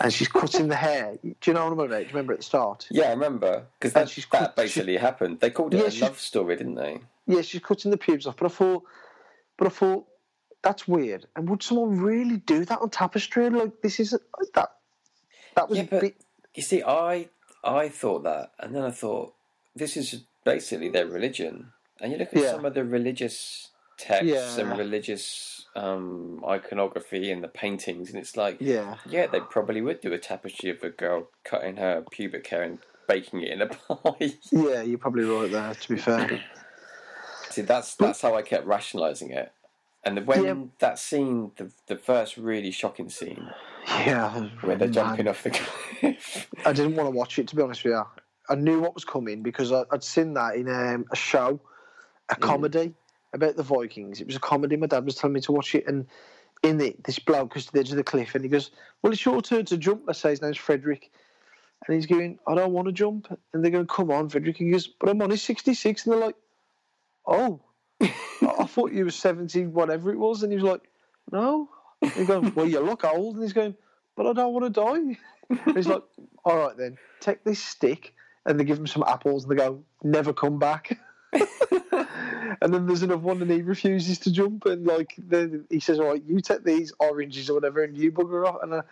[0.00, 1.16] And she's cutting the hair.
[1.22, 1.90] Do you know what I'm about?
[1.98, 2.88] Do you remember at the start?
[2.90, 3.64] Yeah, I remember.
[3.78, 5.38] Because that, she's that cut- basically happened.
[5.40, 6.98] They called it Yeah, a love story, didn't they?
[7.26, 8.36] Yeah, she's cutting the pubes off.
[8.36, 8.82] But I thought,
[9.56, 10.06] but I thought,
[10.62, 11.26] that's weird.
[11.36, 13.48] And would someone really do that on tapestry?
[13.50, 14.16] Like, this is
[14.54, 14.70] that.
[15.54, 16.16] That was Yeah, but- bit.
[16.54, 17.28] You see, I
[17.62, 19.34] I thought that, and then I thought
[19.76, 21.72] this is basically their religion.
[22.00, 22.50] And you look at Yeah.
[22.52, 24.60] some of the religious texts Yeah.
[24.60, 28.96] and religious um, iconography and the paintings, and it's like, Yeah.
[29.06, 32.78] yeah, they probably would do a tapestry of a girl cutting her pubic hair and
[33.06, 34.32] baking it in a pie.
[34.50, 35.74] Yeah, you're probably right there.
[35.74, 36.40] To be fair,
[37.50, 39.52] See, that's that's how I kept rationalising it.
[40.04, 40.54] And when Yeah.
[40.80, 43.48] that scene, the the first really shocking scene
[43.86, 44.92] yeah, where they're man.
[44.92, 45.50] jumping off the
[46.00, 46.48] cliff.
[46.66, 48.04] I didn't want to watch it to be honest with you.
[48.50, 51.60] I knew what was coming because I, I'd seen that in um, a show,
[52.30, 52.42] a Mm.
[52.42, 52.94] comedy
[53.32, 54.20] about the Vikings.
[54.20, 54.76] It was a comedy.
[54.76, 56.06] My dad was telling me to watch it, and
[56.62, 58.70] in it, this bloke goes to the edge of the cliff, and he goes,
[59.02, 61.10] "Well, it's your turn to jump." Let's say his name's Frederick,
[61.86, 64.70] and he's going, "I don't want to jump," and they're going, "Come on, Frederick." He
[64.70, 66.36] goes, "But I'm only 66," and they're like,
[67.26, 67.60] "Oh,
[68.00, 70.90] I thought you were 70, whatever it was," and he was like,
[71.30, 71.68] "No."
[72.02, 73.76] And he goes, "Well, you look old," and he's going,
[74.16, 75.18] "But I don't want to die."
[75.50, 76.02] And he's like,
[76.44, 78.14] all right then, take this stick.
[78.46, 80.98] And they give him some apples and they go, never come back.
[82.62, 84.66] And then there's another one and he refuses to jump.
[84.66, 88.12] And like, then he says, all right, you take these oranges or whatever and you
[88.12, 88.62] bugger off.
[88.62, 88.82] And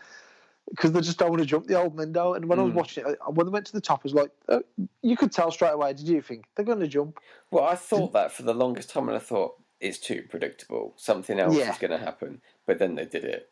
[0.71, 2.35] because they just don't want to jump, the old men do.
[2.35, 2.77] And when I was Mm.
[2.77, 4.61] watching it, I- when they went to the top, I was like, uh,
[5.03, 6.47] you could tell straight away, did you think?
[6.55, 7.21] They're going to jump.
[7.51, 10.95] well, I thought that for the longest time, and I thought it's too predictable.
[10.97, 11.71] Something else Yeah.
[11.71, 13.51] is going to happen, but then they did it.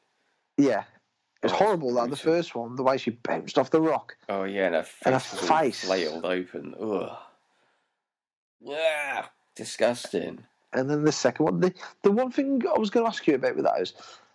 [0.57, 0.85] Yeah.
[1.43, 4.17] It was Oh, horrible, that, the first one, the way she bounced off the rock.
[4.31, 5.85] Oh yeah, and her face And her face.
[5.85, 6.75] flailed open.
[6.81, 7.17] Ugh.
[8.61, 10.45] Yeah, disgusting.
[10.73, 13.35] And then the second one, the, the one thing I was going to ask you
[13.35, 13.93] about with that is,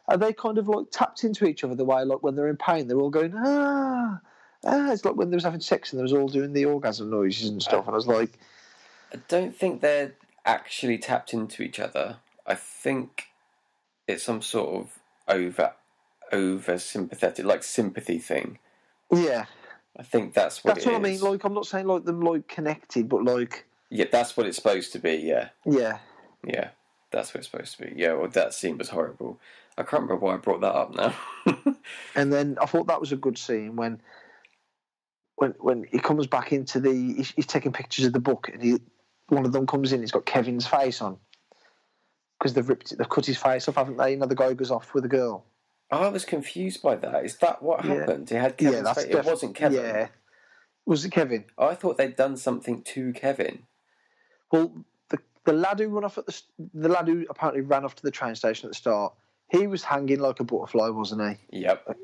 [0.08, 2.58] are they kind of like tapped into each other the way, like when they're in
[2.58, 4.20] pain, they're all going, ah,
[4.66, 4.92] ah.
[4.92, 7.50] It's like when they was having sex and they was all doing the orgasm noises
[7.50, 7.86] and stuff.
[7.86, 8.40] And I was like,
[9.14, 10.14] I don't think they're
[10.46, 12.18] actually tapped into each other.
[12.48, 13.26] I think
[14.08, 15.74] it's some sort of over
[16.32, 18.60] over sympathetic, like sympathy thing.
[19.12, 19.46] yeah,
[19.98, 21.20] I think that's what that's what I mean.
[21.20, 24.92] Like, I'm not saying like them like connected, but like, yeah, that's what it's supposed
[24.94, 25.16] to be.
[25.16, 26.00] Yeah, yeah,
[26.46, 26.70] yeah,
[27.12, 27.94] that's what it's supposed to be.
[27.96, 29.40] Yeah, well, that scene was horrible.
[29.78, 31.16] I can't remember why I brought that up now.
[32.16, 34.02] And then I thought that was a good scene when,
[35.36, 38.62] when when he comes back into the, he's, he's taking pictures of the book, and
[38.62, 38.78] he,
[39.30, 41.18] one of them comes in, he's got Kevin's face on,
[42.38, 44.14] because they've ripped, it, they've cut his face off, haven't they?
[44.14, 45.46] Another guy goes off with a girl.
[45.92, 47.26] Oh, I was confused by that.
[47.26, 47.96] Is that what Yeah.
[47.96, 48.32] happened?
[48.32, 49.06] It had Kevin's face.
[49.06, 49.84] It wasn't Kevin.
[49.84, 50.08] Yeah,
[50.86, 51.46] was it Kevin?
[51.58, 53.64] I thought they'd done something to Kevin.
[54.52, 54.72] Well,
[55.10, 56.42] the the lad who run off at the
[56.74, 59.14] the lad who apparently ran off to the train station at the start,
[59.50, 61.60] he was hanging like a butterfly, wasn't he?
[61.62, 61.98] Yep.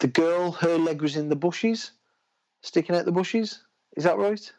[0.00, 1.92] The girl, her leg was in the bushes,
[2.62, 3.62] sticking out the bushes.
[3.96, 4.52] Is that right?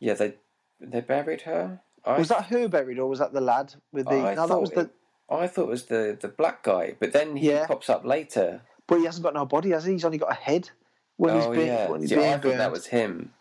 [0.00, 0.34] Yeah, they
[0.80, 1.80] they buried her.
[2.04, 4.14] I Was that her buried, or was that the lad with the?
[4.16, 4.80] I no, that thought was the.
[4.82, 4.94] it-
[5.30, 7.66] I thought it was the the black guy, but then he Yeah.
[7.66, 8.60] pops up later.
[8.86, 9.92] But he hasn't got no body, has he?
[9.92, 10.68] He's only got a head.
[11.16, 13.32] When oh, he's oh being, yeah, when he's See, being I thought that was him.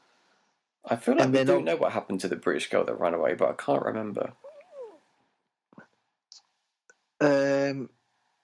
[0.86, 2.99] I feel like And we do not know what happened to the British girl that
[2.99, 4.34] ran away, but I can't remember.
[7.21, 7.89] Um,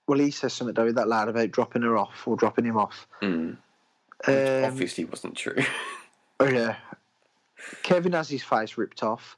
[0.08, 3.08] well, he says something though that lad about dropping her off or dropping him off.
[3.22, 3.58] Mm.
[4.28, 5.58] Um, Obviously, wasn't true.
[6.42, 6.78] Oh yeah.
[7.84, 9.36] Kevin has his face ripped off.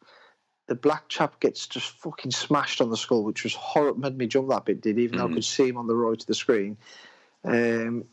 [0.68, 4.00] The black chap gets just fucking smashed on the skull, which was horrible.
[4.02, 4.82] Made me jump that bit.
[4.82, 5.34] Did even though I Mhm.
[5.34, 6.78] could see him on the right of the screen.
[7.44, 8.06] Um,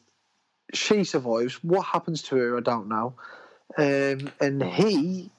[0.73, 1.63] she survives.
[1.63, 3.13] What happens to her, I don't know.
[3.77, 5.31] Um, and he,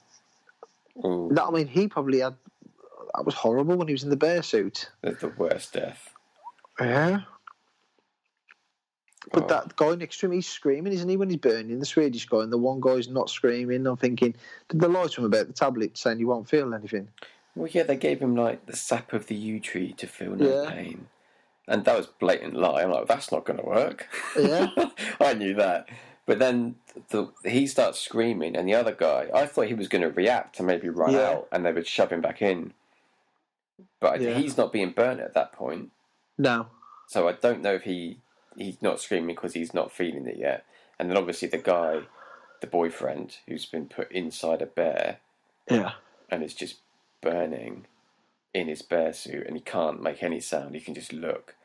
[1.04, 2.36] Ooh, that, I mean, he probably had.
[3.16, 4.90] That was horrible when he was in the bear suit.
[5.02, 6.10] the, the worst death.
[6.80, 7.22] Yeah.
[9.34, 9.48] But Oh.
[9.48, 11.80] that guy next to him, he's screaming, isn't he, when he's burning?
[11.80, 13.86] The Swedish guy, and the one guy's not screaming.
[13.86, 14.34] I'm thinking,
[14.70, 17.10] did they lie to him about the tablet saying you won't feel anything?
[17.56, 20.64] Well, yeah, they gave him like the sap of the yew tree to feel no
[20.64, 20.70] Yeah.
[20.72, 21.08] pain,
[21.68, 22.84] and that was blatant lie.
[22.84, 24.08] I'm like, that's not going to work.
[24.40, 24.68] Yeah.
[25.20, 25.90] I knew that.
[26.30, 26.76] But then
[27.10, 30.60] the, he starts screaming, and the other guy, I thought he was going to react
[30.60, 31.30] and maybe run Yeah.
[31.32, 32.74] out, and they would shove him back in.
[34.00, 34.36] But Yeah.
[34.36, 35.90] he's not being burnt at that point,
[36.38, 36.68] No.
[37.08, 38.20] so I don't know if he
[38.56, 40.66] he's not screaming because he's not feeling it yet.
[41.00, 42.02] And then obviously the guy,
[42.62, 45.20] the boyfriend, who's been put inside a bear
[45.68, 45.94] Yeah.
[46.30, 46.82] and is just
[47.22, 47.88] burning
[48.54, 50.76] in his bear suit, and he can't make any sound.
[50.76, 51.56] He can just look.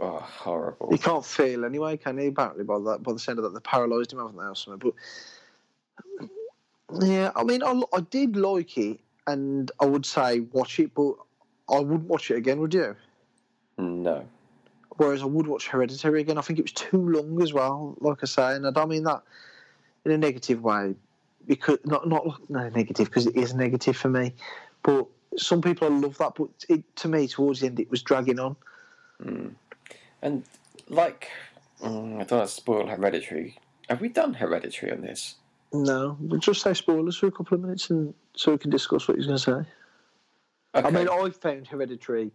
[0.00, 0.90] Oh, horrible!
[0.92, 2.28] He can't feel anyway, can he?
[2.28, 4.92] Apparently, by that, by the sound of that, they paralysed him, haven't they, or something?
[6.90, 10.94] But yeah, I mean, I, I did like it, and I would say watch it,
[10.94, 11.14] but
[11.68, 12.94] I wouldn't watch it again, would you?
[13.76, 14.24] No,
[14.98, 16.38] Whereas I would watch Hereditary again.
[16.38, 19.04] I think it was too long as well, like I say, and I don't mean
[19.04, 19.22] that
[20.04, 20.94] in a negative way,
[21.46, 24.34] because not not no negative because it is negative for me,
[24.82, 28.40] but some people love that, but it, to me towards the end it was dragging
[28.40, 28.56] on.
[29.22, 29.54] Mm.
[30.22, 30.44] And
[30.88, 31.28] like
[31.82, 33.58] mm, I don't want to spoil Hereditary.
[33.88, 35.36] Have we done Hereditary on this?
[35.72, 39.06] No, we'll just say spoilers for a couple of minutes, and so we can discuss
[39.06, 39.70] what he's going to say.
[40.74, 40.86] Okay.
[40.86, 42.30] I mean, I found Hereditary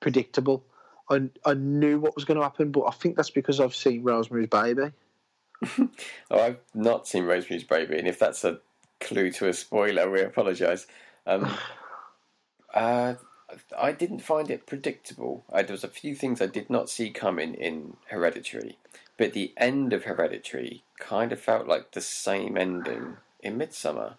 [0.00, 0.64] predictable.
[1.10, 4.02] I I knew what was going to happen, but I think that's because I've seen
[4.02, 4.92] Rosemary's Baby.
[5.78, 5.90] oh,
[6.30, 8.60] I've not seen Rosemary's Baby, and if that's a
[9.00, 10.86] clue to a spoiler, we apologise.
[11.26, 11.52] Um,
[12.74, 13.14] uh,
[13.78, 15.44] I didn't find it predictable.
[15.52, 18.78] I, there was a few things I did not see coming in Hereditary,
[19.16, 24.16] but the end of Hereditary kind of felt like the same ending in Midsummer.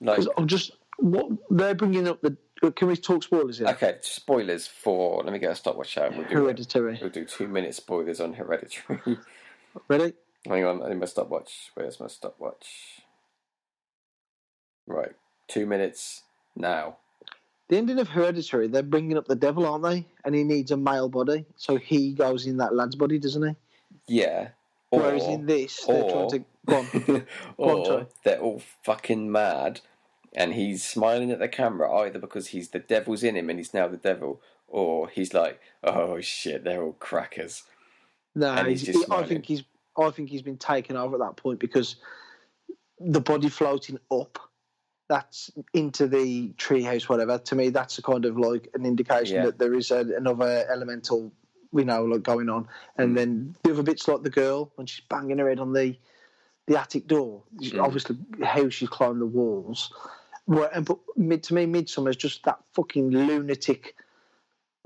[0.00, 2.36] Like, I'm just what they're bringing up the.
[2.62, 3.68] uh, Can we talk spoilers here?
[3.68, 5.22] okay, spoilers for.
[5.22, 6.16] Let me get a stopwatch out.
[6.16, 6.98] We'll do, Hereditary.
[7.00, 9.00] we'll do two minute spoilers on Hereditary.
[9.88, 10.14] Ready?
[10.46, 11.70] Hang on, I need my stopwatch.
[11.74, 13.02] Where's my stopwatch?
[14.86, 15.12] Right,
[15.48, 16.22] two minutes
[16.56, 16.96] now.
[17.68, 20.06] The ending of Hereditary, they're bringing up the devil, aren't they?
[20.24, 23.54] And he needs a male body, so he goes in that lad's body, doesn't he?
[24.06, 24.48] Yeah.
[24.92, 26.86] Or, Whereas in this, they're or- trying to go on.
[27.06, 27.22] Go
[27.56, 28.06] or sorry.
[28.24, 29.80] they're all fucking mad,
[30.34, 33.74] and he's smiling at the camera either because he's the devil's in him and he's
[33.74, 37.64] now the devil, or he's like, oh shit, they're all crackers.
[38.36, 39.64] No, And he's he's, just he- I think he's.
[39.98, 41.96] I think he's been taken over at that point because
[43.00, 44.38] the body floating up,
[45.08, 47.38] that's into the treehouse, whatever.
[47.38, 49.44] To me, that's a kind of like an indication Yeah.
[49.46, 51.32] that there is a, another elemental,
[51.72, 52.68] you know, like going on.
[52.98, 53.14] And Mm.
[53.16, 55.96] then the other bits, like the girl when she's banging her head on the
[56.68, 57.80] the attic door, Mm.
[57.80, 59.92] obviously how she's climbed the walls.
[60.48, 63.94] Well, and but mid to me, Midsummer is just that fucking lunatic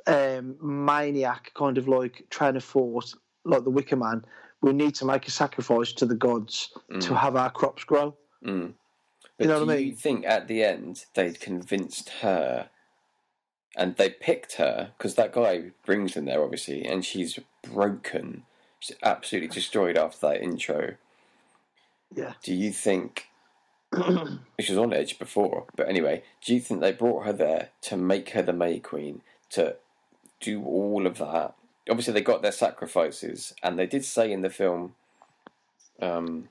[0.06, 4.24] um, maniac kind of like trying to force, like the Wicker Man.
[4.62, 8.14] We need to make a sacrifice to the gods to have our crops grow.
[8.44, 8.74] Mm.
[9.40, 9.96] But know do what I you mean?
[9.96, 12.68] think at the end they'd convinced her,
[13.76, 18.44] and they picked her because that guy brings them there obviously, and she's broken,
[18.80, 20.94] she's absolutely destroyed after that intro.
[22.14, 22.34] Yeah.
[22.42, 23.26] Do you think
[23.94, 25.66] she was on edge before?
[25.76, 29.22] But anyway, do you think they brought her there to make her the May Queen
[29.50, 29.76] to
[30.40, 31.54] do all of that?
[31.88, 34.94] Obviously, they got their sacrifices, and they did say in the film,
[36.00, 36.48] um,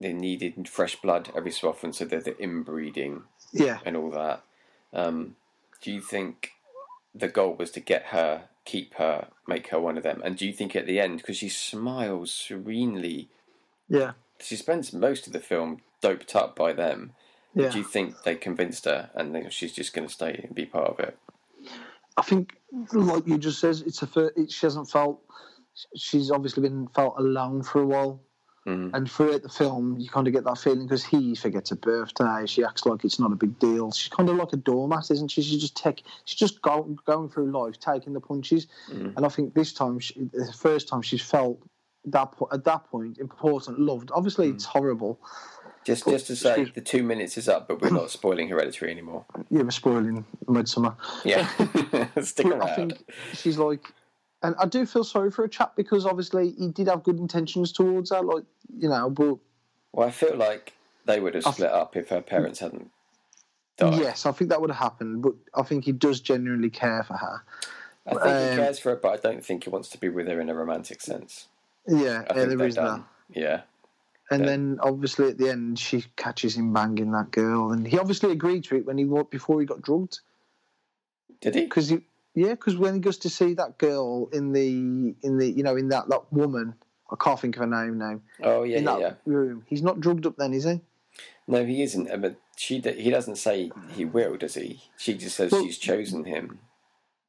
[0.00, 4.42] they needed fresh blood every so often, so they're the inbreeding Yeah, and all that.
[4.92, 5.36] Um,
[5.82, 6.52] do you think
[7.14, 10.22] the goal was to get her, keep her, make her one of them?
[10.24, 13.28] And do you think at the end, because she smiles serenely,
[13.88, 17.12] yeah, she spends most of the film doped up by them.
[17.54, 17.70] yeah.
[17.70, 20.66] Do you think they convinced her and then she's just going to stay and be
[20.66, 21.18] part of it?
[22.16, 22.56] I think,
[22.92, 25.20] like you just says, it's a it, she hasn't felt.
[25.96, 28.20] She's obviously been felt alone for a while,
[28.66, 28.90] Mhm.
[28.92, 32.44] and throughout the film, you kind of get that feeling because he forgets her birthday.
[32.46, 33.90] She acts like it's not a big deal.
[33.90, 35.42] She's kind of like a doormat, isn't she?
[35.42, 36.02] She's just take.
[36.26, 38.66] She's just go, going through life, taking the punches.
[38.90, 39.16] Mhm.
[39.16, 41.58] And I think this time, she, the first time, she's felt
[42.06, 44.10] that at that point important, loved.
[44.14, 45.18] Obviously, it's horrible.
[45.84, 49.24] Just, just to say, the two minutes is up, but we're not spoiling Hereditary anymore.
[49.50, 50.94] Yeah, we're spoiling Midsummer.
[51.24, 51.46] Yeah,
[52.20, 53.90] stick But I think she's like,
[54.42, 57.72] and I do feel sorry for a chap because obviously he did have good intentions
[57.72, 58.44] towards her, like
[58.78, 59.10] you know.
[59.10, 59.38] But
[59.92, 60.72] Well, I feel like
[61.04, 62.90] they would have split up if her parents hadn't
[63.76, 64.00] died.
[64.00, 65.22] yes, I think that would have happened.
[65.22, 67.42] But I think he does genuinely care for her.
[68.06, 70.08] I think he Um, cares for her, but I don't think he wants to be
[70.08, 71.48] with her in a romantic sense.
[71.86, 72.74] Yeah, I yeah think there that.
[72.74, 73.04] done.
[73.30, 73.62] Yeah.
[74.30, 74.46] And Yeah.
[74.46, 78.64] then obviously at the end she catches him banging that girl, and he obviously agreed
[78.64, 80.20] to it when he before he got drugged
[81.40, 81.62] Did he?
[81.62, 82.00] because he
[82.34, 85.76] yeah because when he goes to see that girl in the in the you know
[85.76, 86.74] in that that woman
[87.10, 89.12] I can't think of her name now Oh yeah, in yeah, that yeah.
[89.26, 90.80] room he's not drugged up then is he?
[91.48, 92.08] No, he isn't.
[92.08, 94.80] uh, But she, he doesn't say he will, does he?
[94.96, 96.60] She just says she's chosen him.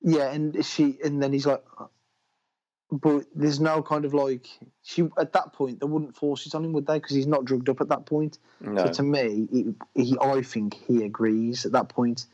[0.03, 1.63] Yeah, and she, and then he's like,
[2.91, 4.47] but there's no kind of like
[4.83, 6.99] she at that point they wouldn't force it on him, would they?
[6.99, 8.37] Because he's not drugged up at that point.
[8.59, 12.25] No, So to me, he, he, I think he agrees at that point.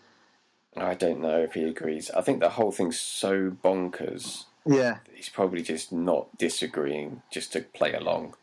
[0.81, 2.09] I don't know if he agrees.
[2.11, 4.45] I think the whole thing's so bonkers.
[4.65, 8.35] Yeah, He's probably just not disagreeing, just to play along.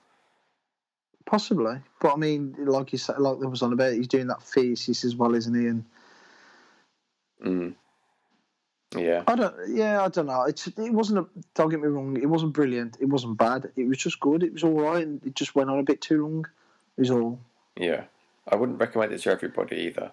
[1.27, 1.77] possibly.
[2.01, 5.05] But I mean, like you said, like there was on about, he's doing that thesis
[5.05, 5.67] as well, isn't he?
[5.69, 5.85] And
[7.45, 7.75] Mm.
[8.97, 10.43] Yeah, I don't, yeah, I don't know.
[10.45, 11.27] It's it wasn't a.
[11.55, 12.97] Don't get me wrong, it wasn't brilliant.
[13.01, 13.71] It wasn't bad.
[13.77, 14.43] It was just good.
[14.45, 16.47] It was all right, and it just went on a bit too long.
[16.97, 17.41] Is all.
[17.77, 18.05] yeah.
[18.47, 20.13] I wouldn't recommend it to everybody either.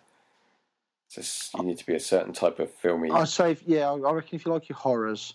[1.14, 3.12] Just, you need to be a certain type of filmy.
[3.12, 5.34] I'd say, if, yeah, I reckon if you like your horrors,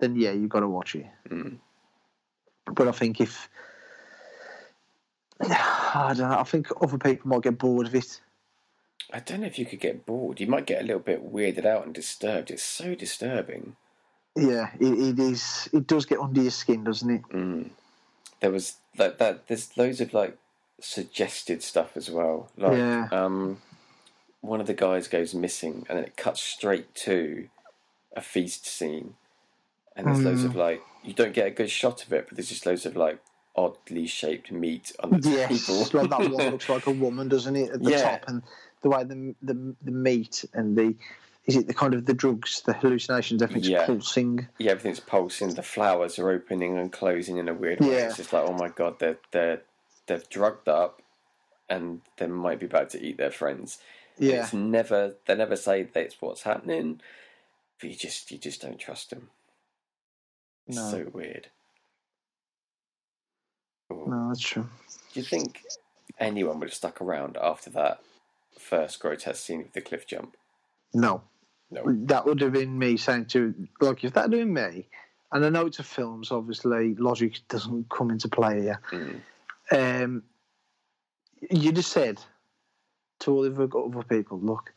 [0.00, 1.06] then yeah, you've got to watch it.
[1.28, 1.58] Mm.
[2.74, 3.48] But I think if
[5.40, 8.20] I don't know, I think other people might get bored of it.
[9.12, 10.40] I don't know if you could get bored.
[10.40, 12.50] You might get a little bit weirded out and disturbed.
[12.50, 13.76] It's so disturbing.
[14.36, 15.68] Yeah, it, it is.
[15.72, 17.22] It does get under your skin, doesn't it?
[17.32, 17.70] Mm.
[18.40, 20.38] There was that that there's loads of like
[20.80, 22.48] suggested stuff as well.
[22.56, 23.08] Like Yeah.
[23.12, 23.60] um,
[24.42, 27.48] one of the guys goes missing, and then it cuts straight to
[28.14, 29.14] a feast scene,
[29.96, 30.46] and there's loads Mm.
[30.50, 32.94] of like you don't get a good shot of it, but there's just loads of
[32.96, 33.18] like
[33.56, 35.88] oddly shaped meat on the Yes, table.
[36.00, 37.70] like that one looks like a woman, doesn't it?
[37.70, 38.02] At the Yeah.
[38.02, 38.42] top, and
[38.82, 40.94] the way the the the meat and the
[41.46, 43.86] is it the kind of the drugs, the hallucinations, everything's Yeah.
[43.86, 44.46] pulsing.
[44.58, 45.54] yeah, everything's pulsing.
[45.54, 47.86] The flowers are opening and closing in a weird way.
[47.88, 48.06] Yeah.
[48.06, 49.62] It's just like, oh my god, they're they're
[50.06, 51.00] they're drugged up,
[51.68, 53.78] and they might be about to eat their friends.
[54.18, 57.00] Yeah, It's never they never say that's what's happening,
[57.80, 59.30] but you just you just don't trust them.
[60.66, 60.90] It's No.
[60.90, 61.48] so weird.
[63.92, 64.04] Ooh.
[64.08, 64.68] no, that's true.
[65.12, 65.62] Do you think
[66.18, 68.00] anyone would have stuck around after that
[68.58, 70.36] first grotesque scene of the cliff jump?
[70.94, 71.22] No,
[71.70, 71.82] No.
[72.06, 74.88] that would have been me saying to like if that had been me,
[75.32, 78.80] and I know it's a film, so obviously logic doesn't come into play here.
[78.90, 79.20] Mm.
[80.04, 80.22] Um,
[81.50, 82.20] you just said
[83.22, 84.72] to all the other people, look,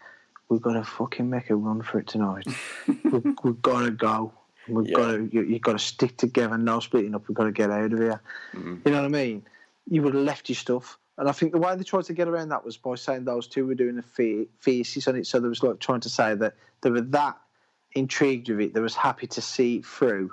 [0.49, 2.47] we've got to fucking make a run for it tonight.
[2.87, 4.33] we've, we've got to go.
[4.67, 4.95] We've Yeah.
[4.95, 5.29] got to.
[5.31, 6.57] You, you've got to stick together.
[6.57, 7.27] No splitting up.
[7.27, 8.21] We've got to get out of here.
[8.55, 8.81] Mm.
[8.85, 9.45] You know what I mean?
[9.87, 10.97] You would have left your stuff.
[11.17, 13.47] And I think the way they tried to get around that was by saying those
[13.47, 14.01] two were doing a
[14.63, 15.27] thesis on it.
[15.27, 17.37] So there was like trying to say that they were that
[17.93, 20.31] intrigued with it, they was happy to see it through.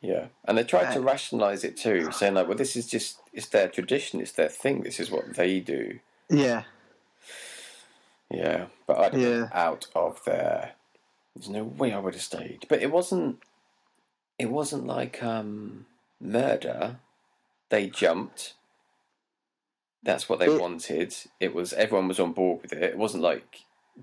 [0.00, 3.48] Yeah, and they tried to rationalise it too, saying like, "Well, this is just it's
[3.48, 4.82] their tradition, it's their thing.
[4.82, 6.62] This is what they do." Yeah,
[8.32, 9.48] Yeah, but I'd have Yeah.
[9.52, 10.72] out of there.
[11.34, 12.66] There's no way I would have stayed.
[12.68, 13.40] But it wasn't.
[14.38, 15.86] It wasn't like um,
[16.20, 16.96] murder.
[17.68, 18.54] They jumped.
[20.02, 21.14] That's what they It- wanted.
[21.40, 22.82] It was everyone was on board with it.
[22.82, 23.60] It wasn't like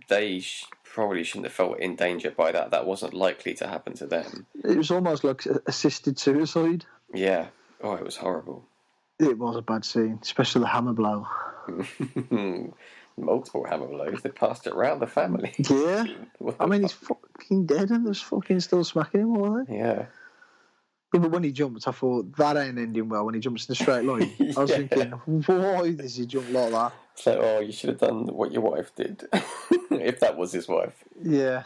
[0.07, 2.71] they sh- probably shouldn't have felt in danger by that.
[2.71, 4.45] That wasn't likely to happen to them.
[4.63, 6.85] it was almost like assisted suicide.
[7.13, 7.47] Yeah.
[7.81, 8.65] Oh, it was horrible.
[9.19, 11.27] It was a bad scene, especially the hammer blow.
[13.19, 14.21] Multiple hammer blows.
[14.21, 15.53] They passed it round the family.
[15.69, 16.05] Yeah,
[16.59, 16.91] I mean he's
[17.39, 19.67] fucking dead and there's fucking still smacking him, all right?
[19.69, 20.05] yeah.
[21.13, 23.25] Yeah, but when he jumped, I thought that ain't ending well.
[23.25, 26.71] When he jumps in a straight line, I was thinking, why does he jump like
[26.71, 26.93] that?
[27.25, 29.23] Like, oh, you should have done what your wife did.
[29.89, 31.03] if that was his wife.
[31.21, 31.63] Yeah,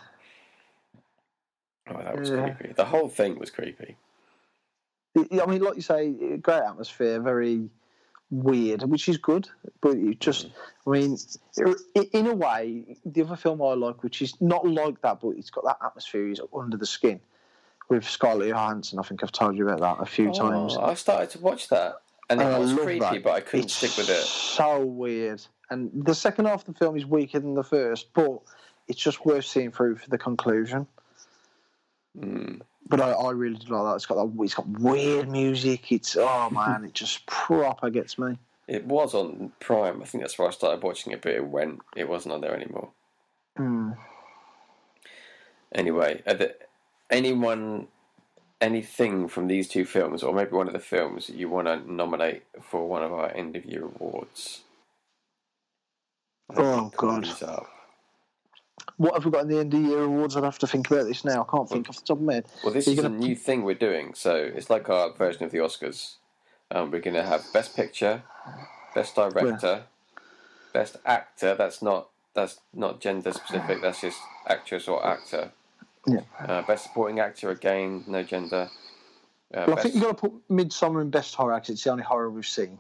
[1.90, 2.54] Oh, that was Yeah.
[2.54, 2.74] creepy.
[2.74, 3.98] The whole thing was creepy.
[5.18, 7.70] I mean, like you say, great atmosphere, very
[8.34, 9.48] weird, which is good.
[9.82, 10.50] But it just,
[10.88, 11.18] I mean,
[12.12, 15.50] in a way, the other film I like, which is not like that, but it's
[15.50, 17.20] got that atmosphere, is Under the Skin
[17.90, 19.00] with Scarlett Johansson.
[19.00, 20.76] I think I've told you about that a few times.
[20.78, 22.02] Oh, I started to watch that.
[22.30, 23.24] And it And I was creepy, that.
[23.24, 24.24] but I couldn't It's stick with it.
[24.24, 25.42] So weird.
[25.70, 28.40] And the second half of the film is weaker than the first, but
[28.88, 30.88] it's just worth seeing through for the conclusion.
[32.18, 32.62] Mm.
[32.88, 33.96] But I, I really did like that.
[33.96, 34.44] It's got that.
[34.44, 35.92] It's got weird music.
[35.92, 38.38] It's oh man, it just proper gets me.
[38.68, 40.02] It was on Prime.
[40.02, 41.82] I think that's where I started watching it, but it went.
[41.96, 42.90] It wasn't on there anymore.
[43.58, 43.98] Mm.
[45.74, 46.22] Anyway,
[47.10, 47.88] anyone,
[48.62, 51.92] anything from these two films, or maybe one of the films that you want to
[51.92, 54.62] nominate for one of our end of year awards?
[56.56, 57.28] Oh god.
[58.98, 60.36] What have we got in the end of year awards?
[60.38, 61.46] I'd have to think about this now.
[61.48, 62.46] I can't think off the top of my head.
[62.64, 65.52] Well, this is a gonna new thing we're doing, so it's like our version of
[65.52, 66.16] the Oscars.
[66.72, 68.24] Um, we're going to have Best Picture,
[68.96, 69.84] Best Director,
[70.74, 71.56] Best Actor.
[71.56, 73.82] That's not that's not gender specific.
[73.82, 75.52] That's just actress or actor.
[76.08, 76.22] Yeah.
[76.40, 78.70] Uh, best Supporting Actor again, no gender.
[79.54, 81.92] Uh, Well, I think you've got to put Midsummer in best horror because it's the
[81.92, 82.80] only horror we've seen.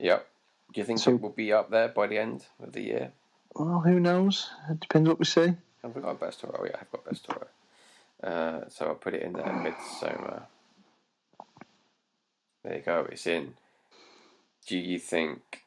[0.00, 0.26] Yep.
[0.74, 3.12] Do you think So- it will be up there by the end of the year?
[3.54, 4.50] Well, who knows?
[4.70, 5.54] It depends what we see.
[5.82, 6.58] Have we got best horror?
[6.60, 7.48] Oh, yeah, I've got best horror.
[8.22, 10.44] Uh, so I'll put it in there, Midsummer.
[12.64, 13.54] There you go, it's in.
[14.66, 15.62] Do you think.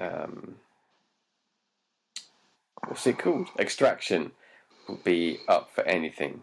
[0.00, 0.56] Um,
[2.86, 3.48] what's it called?
[3.58, 4.32] Extraction
[4.88, 6.42] will be up for anything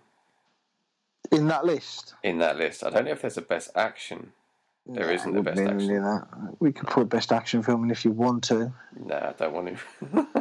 [1.32, 2.84] In that list, in that list?
[2.84, 4.34] I don't know if there's a best action.
[4.86, 6.58] There Nah, isn't the best action.
[6.60, 8.74] We could put best action film in if you want to.
[9.06, 10.28] Nah, I don't want to.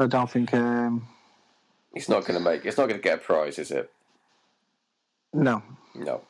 [0.00, 0.54] I don't think.
[0.54, 1.06] Um,
[1.94, 2.64] it's not going to make.
[2.64, 3.90] It's not going to get a prize, is it?
[5.32, 5.62] no.
[5.94, 6.22] No.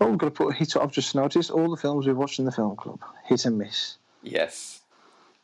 [0.00, 0.76] Oh, we've got to put a hit.
[0.76, 3.96] I've just noticed all the films we've watched in the film club hit and miss.
[4.22, 4.80] Yes.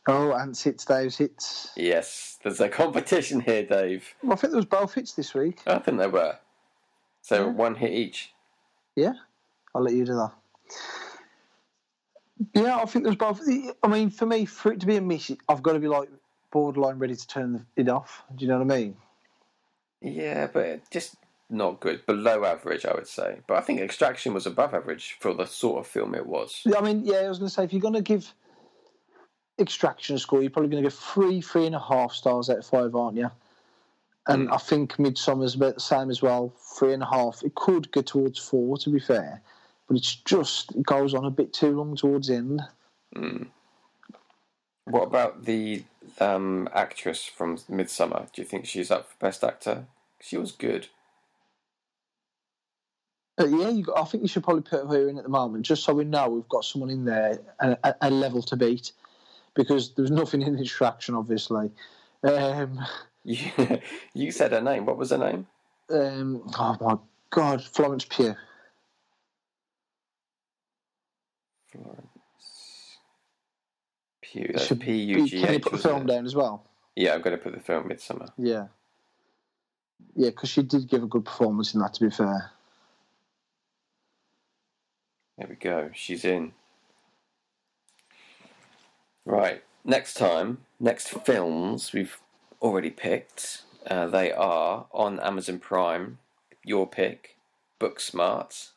[0.07, 1.71] Oh, Ants hits, Dave's hits.
[1.75, 2.39] Yes.
[2.43, 4.15] There's a competition here, Dave.
[4.23, 5.61] Well, I think there was both hits this week.
[5.67, 6.37] I think there were.
[7.21, 7.51] So Yeah.
[7.51, 8.33] one hit each.
[8.95, 9.13] Yeah,
[9.75, 10.31] I'll let you do that.
[12.55, 13.41] Yeah, I think there's both.
[13.83, 16.09] I mean, for me, for it to be a miss, I've got to be like
[16.51, 18.23] borderline ready to turn it off.
[18.35, 18.95] Do you know what I mean?
[20.01, 21.15] Yeah, but just
[21.49, 22.05] not good.
[22.05, 23.39] Below average, I would say.
[23.47, 26.61] But I think Extraction was above average for the sort of film it was.
[26.75, 28.33] I mean, yeah, I was going to say if you're going to give
[29.59, 32.59] Extraction a score, you're probably going to give three, three and a half stars out
[32.59, 33.29] of five, aren't you?
[34.27, 34.53] and hmm.
[34.53, 36.53] I think Midsummer's about the same as well.
[36.77, 37.41] Three and a half.
[37.43, 39.41] It could get towards four, to be fair,
[39.87, 42.61] but it's just it goes on a bit too long towards the end.
[43.15, 43.43] Hmm.
[44.85, 45.83] What about the
[46.19, 48.27] um, actress from Midsummer?
[48.33, 49.85] Do you think she's up for Best Actor?
[50.19, 50.87] She was good.
[53.39, 55.65] Uh, yeah, you got, I think you should probably put her in at the moment,
[55.65, 58.91] just so we know we've got someone in there a, a, level to beat,
[59.55, 61.71] because there's nothing in the distraction, obviously.
[62.23, 62.79] Um,
[63.23, 63.79] You,
[64.15, 64.87] you said her name.
[64.87, 65.45] What was her name?
[65.91, 66.97] um, oh my
[67.29, 68.35] God, Florence Pugh.
[71.71, 72.07] Florence
[74.31, 74.49] Pugh.
[74.53, 76.07] That's Should P U G Can you put the film it?
[76.07, 76.63] down as well?
[76.95, 78.31] Yeah, I'm going to put the film Midsommar.
[78.37, 78.67] Yeah.
[80.15, 82.51] Yeah, because she did give a good performance in that, to be fair.
[85.37, 85.89] There we go.
[85.93, 86.53] She's in.
[89.25, 89.63] Right.
[89.83, 92.19] Next time, next films we've
[92.61, 93.63] already picked.
[93.87, 96.19] Uh, they are on Amazon Prime.
[96.63, 97.37] Your pick,
[97.79, 98.69] Booksmart,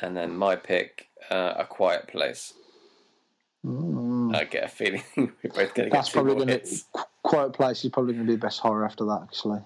[0.00, 2.54] and then my pick, uh, A Quiet Place.
[3.66, 4.07] Mm.
[4.30, 4.36] Hmm.
[4.36, 6.76] I get a feeling we're both going to get That's probably going to.
[7.22, 9.60] Quiet Place is probably going to be the best horror after that, actually.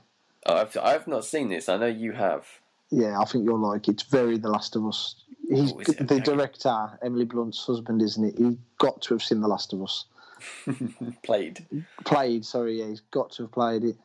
[0.47, 1.69] Oh, I've, I've not seen this.
[1.69, 2.47] I know you have.
[2.91, 3.93] Yeah, I think you'll like it.
[3.93, 5.15] It's very The Last of Us.
[5.49, 6.19] He's Oh, the Okay.
[6.21, 8.39] director, Emily Blunt's husband, isn't it?
[8.39, 10.07] He got to have seen The Last of Us.
[11.23, 11.67] Played.
[12.05, 13.97] Played, sorry, yeah, he's got to have played it.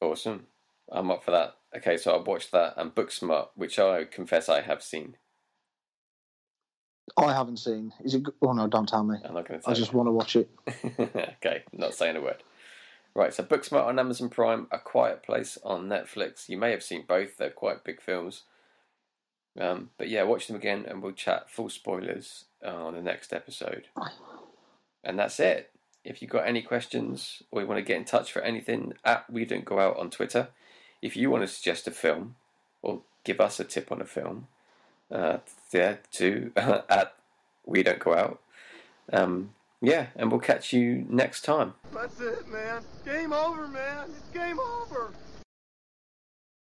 [0.00, 0.46] Awesome.
[0.92, 1.56] I'm up for that.
[1.76, 5.16] Okay, so I've watched that and Booksmart, which I confess I have seen.
[7.16, 7.92] I haven't seen.
[8.02, 8.22] Is it?
[8.42, 9.18] Oh no, don't tell me.
[9.24, 10.50] I'm not going to I just want to watch it.
[10.98, 12.42] okay, not saying a word.
[13.14, 16.48] Right, so Booksmart on Amazon Prime, A Quiet Place on Netflix.
[16.48, 18.42] You may have seen both; they're quite big films.
[19.60, 23.32] Um, but yeah, watch them again, and we'll chat full spoilers uh, on the next
[23.32, 23.86] episode.
[25.04, 25.70] And that's it.
[26.02, 29.30] If you've got any questions or you want to get in touch for anything, at
[29.30, 30.48] We Don't Go Out on Twitter.
[31.00, 32.36] If you want to suggest a film
[32.82, 34.48] or give us a tip on a film,
[35.14, 35.38] uh,
[35.70, 37.14] there too at
[37.64, 38.40] We Don't Go Out.
[39.12, 39.50] Um,
[39.80, 41.74] yeah, and we'll catch you next time.
[41.92, 42.82] That's it, man.
[43.04, 44.08] Game over, man.
[44.16, 45.12] It's game over.